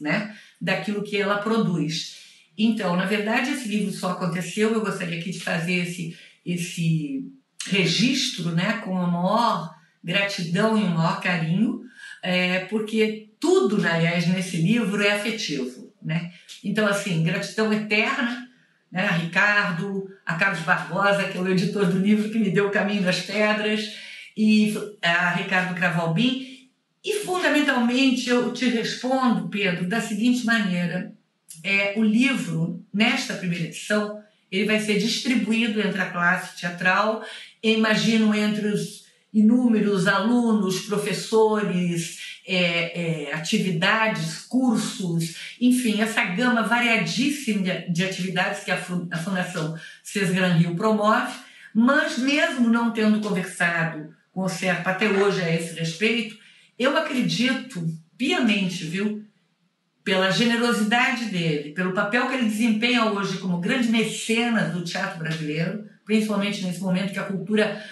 né, 0.01 0.35
daquilo 0.59 1.03
que 1.03 1.17
ela 1.17 1.37
produz. 1.37 2.17
Então, 2.57 2.95
na 2.95 3.05
verdade, 3.05 3.51
esse 3.51 3.67
livro 3.67 3.91
só 3.91 4.11
aconteceu, 4.11 4.73
eu 4.73 4.81
gostaria 4.81 5.19
aqui 5.19 5.31
de 5.31 5.39
fazer 5.39 5.75
esse, 5.75 6.17
esse 6.45 7.31
registro 7.67 8.51
né, 8.51 8.81
com 8.83 8.97
a 8.97 9.07
maior 9.07 9.75
gratidão 10.03 10.77
e 10.77 10.83
o 10.83 10.89
maior 10.89 11.21
carinho, 11.21 11.81
é, 12.21 12.59
porque 12.61 13.29
tudo, 13.39 13.75
aliás, 13.85 14.27
nesse 14.27 14.57
livro 14.57 15.01
é 15.01 15.11
afetivo. 15.11 15.93
Né? 16.01 16.31
Então, 16.63 16.87
assim, 16.87 17.23
gratidão 17.23 17.71
eterna 17.71 18.47
né, 18.91 19.05
a 19.05 19.11
Ricardo, 19.11 20.09
a 20.25 20.35
Carlos 20.35 20.61
Barbosa, 20.61 21.25
que 21.25 21.37
é 21.37 21.41
o 21.41 21.47
editor 21.47 21.85
do 21.85 21.99
livro 21.99 22.29
que 22.29 22.39
me 22.39 22.49
deu 22.49 22.67
o 22.67 22.71
caminho 22.71 23.03
das 23.03 23.21
pedras, 23.21 23.95
e 24.35 24.73
a 25.01 25.31
Ricardo 25.31 25.75
Cravalbim. 25.75 26.69
E, 27.03 27.13
fundamentalmente, 27.25 28.29
eu 28.29 28.51
te 28.53 28.65
respondo, 28.65 29.49
Pedro, 29.49 29.87
da 29.87 30.01
seguinte 30.01 30.45
maneira. 30.45 31.13
É, 31.63 31.93
o 31.97 32.03
livro, 32.03 32.85
nesta 32.93 33.33
primeira 33.33 33.65
edição, 33.65 34.21
ele 34.51 34.65
vai 34.65 34.79
ser 34.79 34.97
distribuído 34.97 35.81
entre 35.81 36.01
a 36.01 36.09
classe 36.09 36.59
teatral, 36.59 37.23
imagino 37.61 38.33
entre 38.33 38.67
os 38.67 39.06
inúmeros 39.33 40.07
alunos, 40.07 40.81
professores, 40.81 42.39
é, 42.47 43.27
é, 43.29 43.33
atividades, 43.33 44.39
cursos, 44.39 45.35
enfim, 45.59 46.01
essa 46.01 46.23
gama 46.23 46.63
variadíssima 46.63 47.61
de, 47.61 47.91
de 47.91 48.05
atividades 48.05 48.63
que 48.63 48.71
a 48.71 48.77
Fundação 48.77 49.77
Cesgran 50.01 50.53
Rio 50.53 50.75
promove, 50.75 51.33
mas 51.73 52.17
mesmo 52.17 52.69
não 52.69 52.91
tendo 52.91 53.19
conversado 53.19 54.15
com 54.31 54.43
o 54.43 54.49
Serpa 54.49 54.91
até 54.91 55.09
hoje 55.09 55.41
a 55.41 55.53
esse 55.53 55.77
respeito, 55.77 56.37
eu 56.79 56.95
acredito 56.97 57.85
piamente, 58.17 58.85
viu, 58.85 59.23
pela 60.03 60.31
generosidade 60.31 61.25
dele, 61.25 61.73
pelo 61.73 61.91
papel 61.91 62.29
que 62.29 62.35
ele 62.35 62.45
desempenha 62.45 63.11
hoje 63.11 63.39
como 63.39 63.59
grande 63.59 63.89
mecenas 63.89 64.71
do 64.71 64.81
teatro 64.81 65.19
brasileiro, 65.19 65.83
principalmente 66.05 66.63
nesse 66.63 66.79
momento 66.79 67.11
que 67.11 67.19
a 67.19 67.25
cultura 67.25 67.83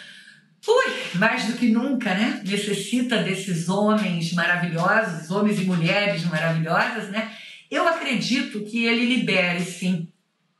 Ui, 0.67 1.19
mais 1.19 1.45
do 1.45 1.53
que 1.53 1.69
nunca, 1.69 2.13
né? 2.13 2.41
Necessita 2.45 3.23
desses 3.23 3.69
homens 3.69 4.33
maravilhosos, 4.33 5.29
homens 5.29 5.59
e 5.59 5.65
mulheres 5.65 6.23
maravilhosas, 6.25 7.09
né? 7.09 7.31
Eu 7.69 7.87
acredito 7.87 8.63
que 8.63 8.85
ele 8.85 9.05
libere, 9.05 9.63
sim, 9.63 10.07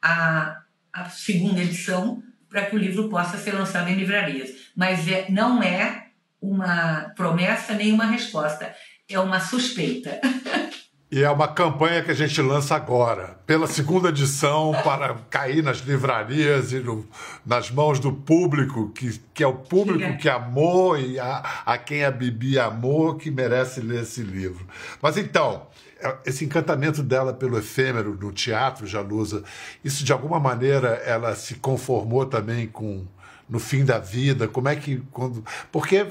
a, 0.02 0.62
a 0.94 1.10
segunda 1.10 1.62
edição 1.62 2.22
para 2.50 2.66
que 2.66 2.76
o 2.76 2.80
livro 2.80 3.10
possa 3.10 3.38
ser 3.38 3.54
lançado 3.54 3.90
em 3.90 3.96
livrarias. 3.96 4.52
Mas 4.76 5.08
é, 5.08 5.26
não 5.30 5.62
é 5.62 6.08
uma 6.42 7.12
promessa 7.16 7.74
nem 7.74 7.92
uma 7.92 8.06
resposta, 8.06 8.74
é 9.10 9.20
uma 9.20 9.40
suspeita. 9.40 10.20
E 11.12 11.24
é 11.24 11.30
uma 11.30 11.48
campanha 11.48 12.04
que 12.04 12.10
a 12.10 12.16
gente 12.16 12.42
lança 12.42 12.76
agora, 12.76 13.40
pela 13.46 13.68
segunda 13.68 14.10
edição, 14.10 14.72
para 14.84 15.14
cair 15.30 15.64
nas 15.64 15.78
livrarias 15.78 16.72
e 16.74 16.80
no- 16.80 17.08
nas 17.46 17.70
mãos 17.70 18.00
do 18.00 18.12
público, 18.12 18.90
que, 18.90 19.20
que 19.34 19.44
é 19.44 19.48
o 19.48 19.54
público 19.54 20.00
Diga. 20.00 20.18
que 20.18 20.28
amou 20.28 20.98
e 20.98 21.20
a, 21.20 21.38
a 21.66 21.78
quem 21.78 22.04
a 22.04 22.10
Bibi 22.12 22.58
amou, 22.58 23.16
que 23.16 23.30
merece 23.30 23.82
ler 23.82 24.02
esse 24.02 24.22
livro. 24.24 24.66
Mas 25.00 25.16
então, 25.16 25.68
é- 26.00 26.18
esse 26.26 26.44
encantamento 26.44 27.04
dela 27.04 27.34
pelo 27.34 27.58
efêmero 27.58 28.18
no 28.20 28.32
teatro, 28.32 28.88
Jalusa, 28.88 29.44
isso 29.84 30.04
de 30.04 30.12
alguma 30.12 30.40
maneira 30.40 30.90
ela 31.06 31.36
se 31.36 31.56
conformou 31.56 32.26
também 32.26 32.68
com 32.68 33.06
no 33.48 33.60
fim 33.60 33.86
da 33.86 34.00
vida? 34.00 34.48
Como 34.48 34.68
é 34.68 34.76
que. 34.76 35.04
Quando, 35.12 35.46
porque 35.72 36.08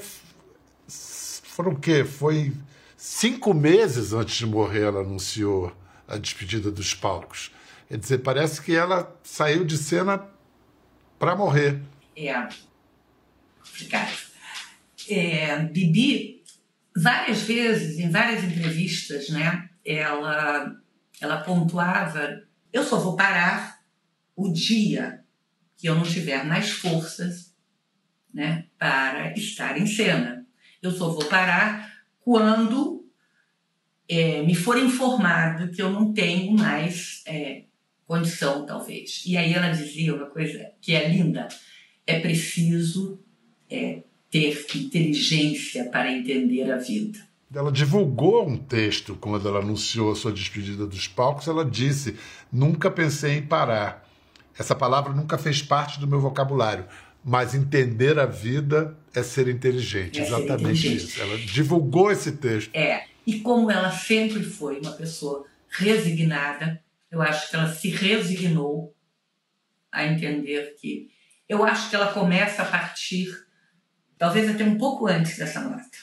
foram 1.43 1.71
o 1.71 1.75
quê? 1.75 2.05
Foi 2.05 2.53
cinco 3.05 3.53
meses 3.53 4.13
antes 4.13 4.35
de 4.35 4.45
morrer 4.47 4.83
ela 4.83 5.01
anunciou 5.01 5.75
a 6.07 6.17
despedida 6.17 6.71
dos 6.71 6.93
palcos. 6.93 7.51
Quer 7.87 7.97
dizer, 7.97 8.17
parece 8.19 8.61
que 8.61 8.75
ela 8.75 9.15
saiu 9.23 9.63
de 9.63 9.77
cena 9.77 10.25
para 11.19 11.35
morrer. 11.35 11.81
É 12.17 12.33
complicado. 13.75 14.17
É, 15.07 15.59
Bibi, 15.59 16.43
várias 16.95 17.41
vezes, 17.41 17.99
em 17.99 18.09
várias 18.09 18.43
entrevistas, 18.43 19.29
né, 19.29 19.69
ela, 19.85 20.75
ela 21.21 21.37
pontuava: 21.43 22.41
eu 22.73 22.83
só 22.83 22.97
vou 22.97 23.15
parar 23.15 23.81
o 24.35 24.51
dia 24.51 25.23
que 25.77 25.87
eu 25.87 25.95
não 25.95 26.03
tiver 26.03 26.43
mais 26.43 26.71
forças 26.71 27.53
né, 28.33 28.65
para 28.79 29.33
estar 29.33 29.77
em 29.77 29.85
cena. 29.85 30.45
Eu 30.81 30.91
só 30.91 31.09
vou 31.09 31.25
parar 31.25 31.94
quando 32.25 33.05
é, 34.09 34.41
me 34.41 34.55
for 34.55 34.77
informado 34.79 35.71
que 35.71 35.79
eu 35.79 35.91
não 35.91 36.11
tenho 36.11 36.51
mais 36.53 37.21
é, 37.27 37.65
condição, 38.07 38.65
talvez. 38.65 39.21
E 39.27 39.37
aí 39.37 39.53
ela 39.53 39.69
dizia 39.69 40.15
uma 40.15 40.25
coisa 40.25 40.71
que 40.81 40.95
é 40.95 41.07
linda: 41.07 41.47
é 42.05 42.19
preciso 42.19 43.19
é, 43.69 44.01
ter 44.31 44.65
inteligência 44.75 45.85
para 45.91 46.11
entender 46.11 46.71
a 46.71 46.77
vida. 46.77 47.19
Ela 47.53 47.71
divulgou 47.71 48.49
um 48.49 48.57
texto 48.57 49.15
quando 49.15 49.47
ela 49.47 49.59
anunciou 49.59 50.11
a 50.11 50.15
sua 50.15 50.31
despedida 50.31 50.87
dos 50.87 51.07
palcos. 51.07 51.47
Ela 51.47 51.63
disse: 51.63 52.17
Nunca 52.51 52.89
pensei 52.89 53.37
em 53.37 53.45
parar. 53.45 54.03
Essa 54.57 54.73
palavra 54.73 55.13
nunca 55.13 55.37
fez 55.37 55.61
parte 55.61 55.99
do 55.99 56.07
meu 56.07 56.19
vocabulário. 56.19 56.85
Mas 57.27 57.55
entender 57.55 58.19
a 58.19 58.27
vida 58.27 58.95
é 59.11 59.23
ser 59.23 59.47
inteligente. 59.47 60.21
É 60.21 60.25
ser 60.25 60.35
Exatamente 60.35 60.87
inteligente. 60.87 61.09
isso. 61.09 61.21
Ela 61.21 61.37
divulgou 61.39 62.11
esse 62.11 62.33
texto. 62.33 62.69
É, 62.75 63.05
e 63.25 63.39
como 63.39 63.71
ela 63.71 63.91
sempre 63.91 64.43
foi 64.43 64.79
uma 64.79 64.91
pessoa 64.91 65.43
resignada, 65.67 66.79
eu 67.09 67.23
acho 67.23 67.49
que 67.49 67.55
ela 67.55 67.73
se 67.73 67.89
resignou 67.89 68.95
a 69.91 70.05
entender 70.05 70.75
que. 70.79 71.09
Eu 71.49 71.63
acho 71.63 71.89
que 71.89 71.95
ela 71.95 72.11
começa 72.11 72.61
a 72.61 72.65
partir, 72.65 73.27
talvez 74.17 74.49
até 74.49 74.63
um 74.63 74.77
pouco 74.77 75.07
antes 75.07 75.37
dessa 75.37 75.61
morte. 75.61 75.97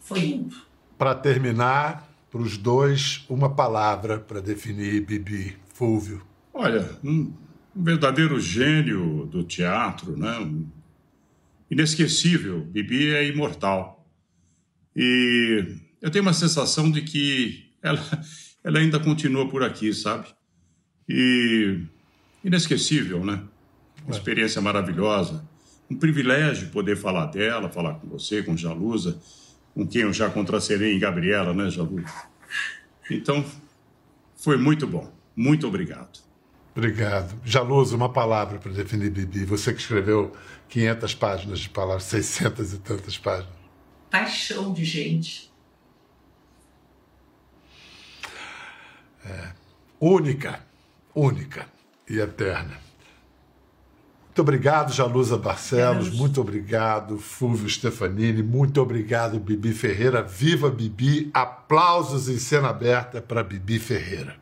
Foi 0.00 0.20
indo. 0.20 0.56
Para 0.98 1.14
terminar, 1.14 2.08
para 2.30 2.40
os 2.40 2.56
dois, 2.56 3.24
uma 3.28 3.54
palavra 3.54 4.18
para 4.18 4.40
definir 4.40 5.00
Bibi 5.00 5.56
Fúvio. 5.74 6.24
Olha, 6.54 6.88
um, 7.04 7.32
um 7.74 7.82
verdadeiro 7.82 8.38
gênio 8.38 9.26
do 9.26 9.42
teatro, 9.42 10.16
né? 10.16 10.50
Inesquecível. 11.70 12.60
Bibi 12.60 13.14
é 13.14 13.26
imortal. 13.26 14.06
E 14.94 15.76
eu 16.00 16.10
tenho 16.10 16.22
uma 16.22 16.34
sensação 16.34 16.90
de 16.90 17.02
que 17.02 17.70
ela, 17.82 18.00
ela 18.62 18.78
ainda 18.78 19.00
continua 19.00 19.48
por 19.48 19.62
aqui, 19.62 19.92
sabe? 19.92 20.28
E 21.08 21.80
inesquecível, 22.44 23.24
né? 23.24 23.42
Uma 24.04 24.14
experiência 24.14 24.60
maravilhosa. 24.60 25.46
um 25.90 25.96
privilégio 25.96 26.70
poder 26.70 26.96
falar 26.96 27.26
dela, 27.26 27.68
falar 27.68 27.94
com 27.94 28.08
você, 28.08 28.42
com 28.42 28.56
Jalusa, 28.56 29.20
com 29.74 29.86
quem 29.86 30.02
eu 30.02 30.12
já 30.12 30.28
contracerei 30.28 30.94
em 30.94 30.98
Gabriela, 30.98 31.54
né, 31.54 31.70
Jalusa? 31.70 32.06
Então, 33.10 33.44
foi 34.36 34.56
muito 34.56 34.86
bom. 34.86 35.12
Muito 35.36 35.66
obrigado. 35.66 36.20
Obrigado. 36.74 37.38
Jalusa, 37.44 37.94
uma 37.94 38.08
palavra 38.08 38.58
para 38.58 38.72
definir 38.72 39.10
Bibi. 39.10 39.44
Você 39.44 39.72
que 39.72 39.80
escreveu 39.80 40.32
500 40.68 41.14
páginas 41.14 41.60
de 41.60 41.68
palavras, 41.68 42.04
600 42.04 42.72
e 42.72 42.78
tantas 42.78 43.18
páginas. 43.18 43.52
Paixão 44.10 44.72
de 44.72 44.84
gente. 44.84 45.52
É. 49.24 49.52
Única, 50.00 50.60
única 51.14 51.66
e 52.08 52.18
eterna. 52.18 52.80
Muito 54.26 54.40
obrigado, 54.40 54.94
Jalusa 54.94 55.36
Barcelos. 55.36 56.06
Deus. 56.06 56.18
Muito 56.18 56.40
obrigado, 56.40 57.18
Fúvio 57.18 57.68
Stefanini. 57.68 58.42
Muito 58.42 58.80
obrigado, 58.80 59.38
Bibi 59.38 59.74
Ferreira. 59.74 60.22
Viva 60.22 60.70
Bibi! 60.70 61.30
Aplausos 61.34 62.30
em 62.30 62.38
cena 62.38 62.70
aberta 62.70 63.20
para 63.20 63.44
Bibi 63.44 63.78
Ferreira. 63.78 64.41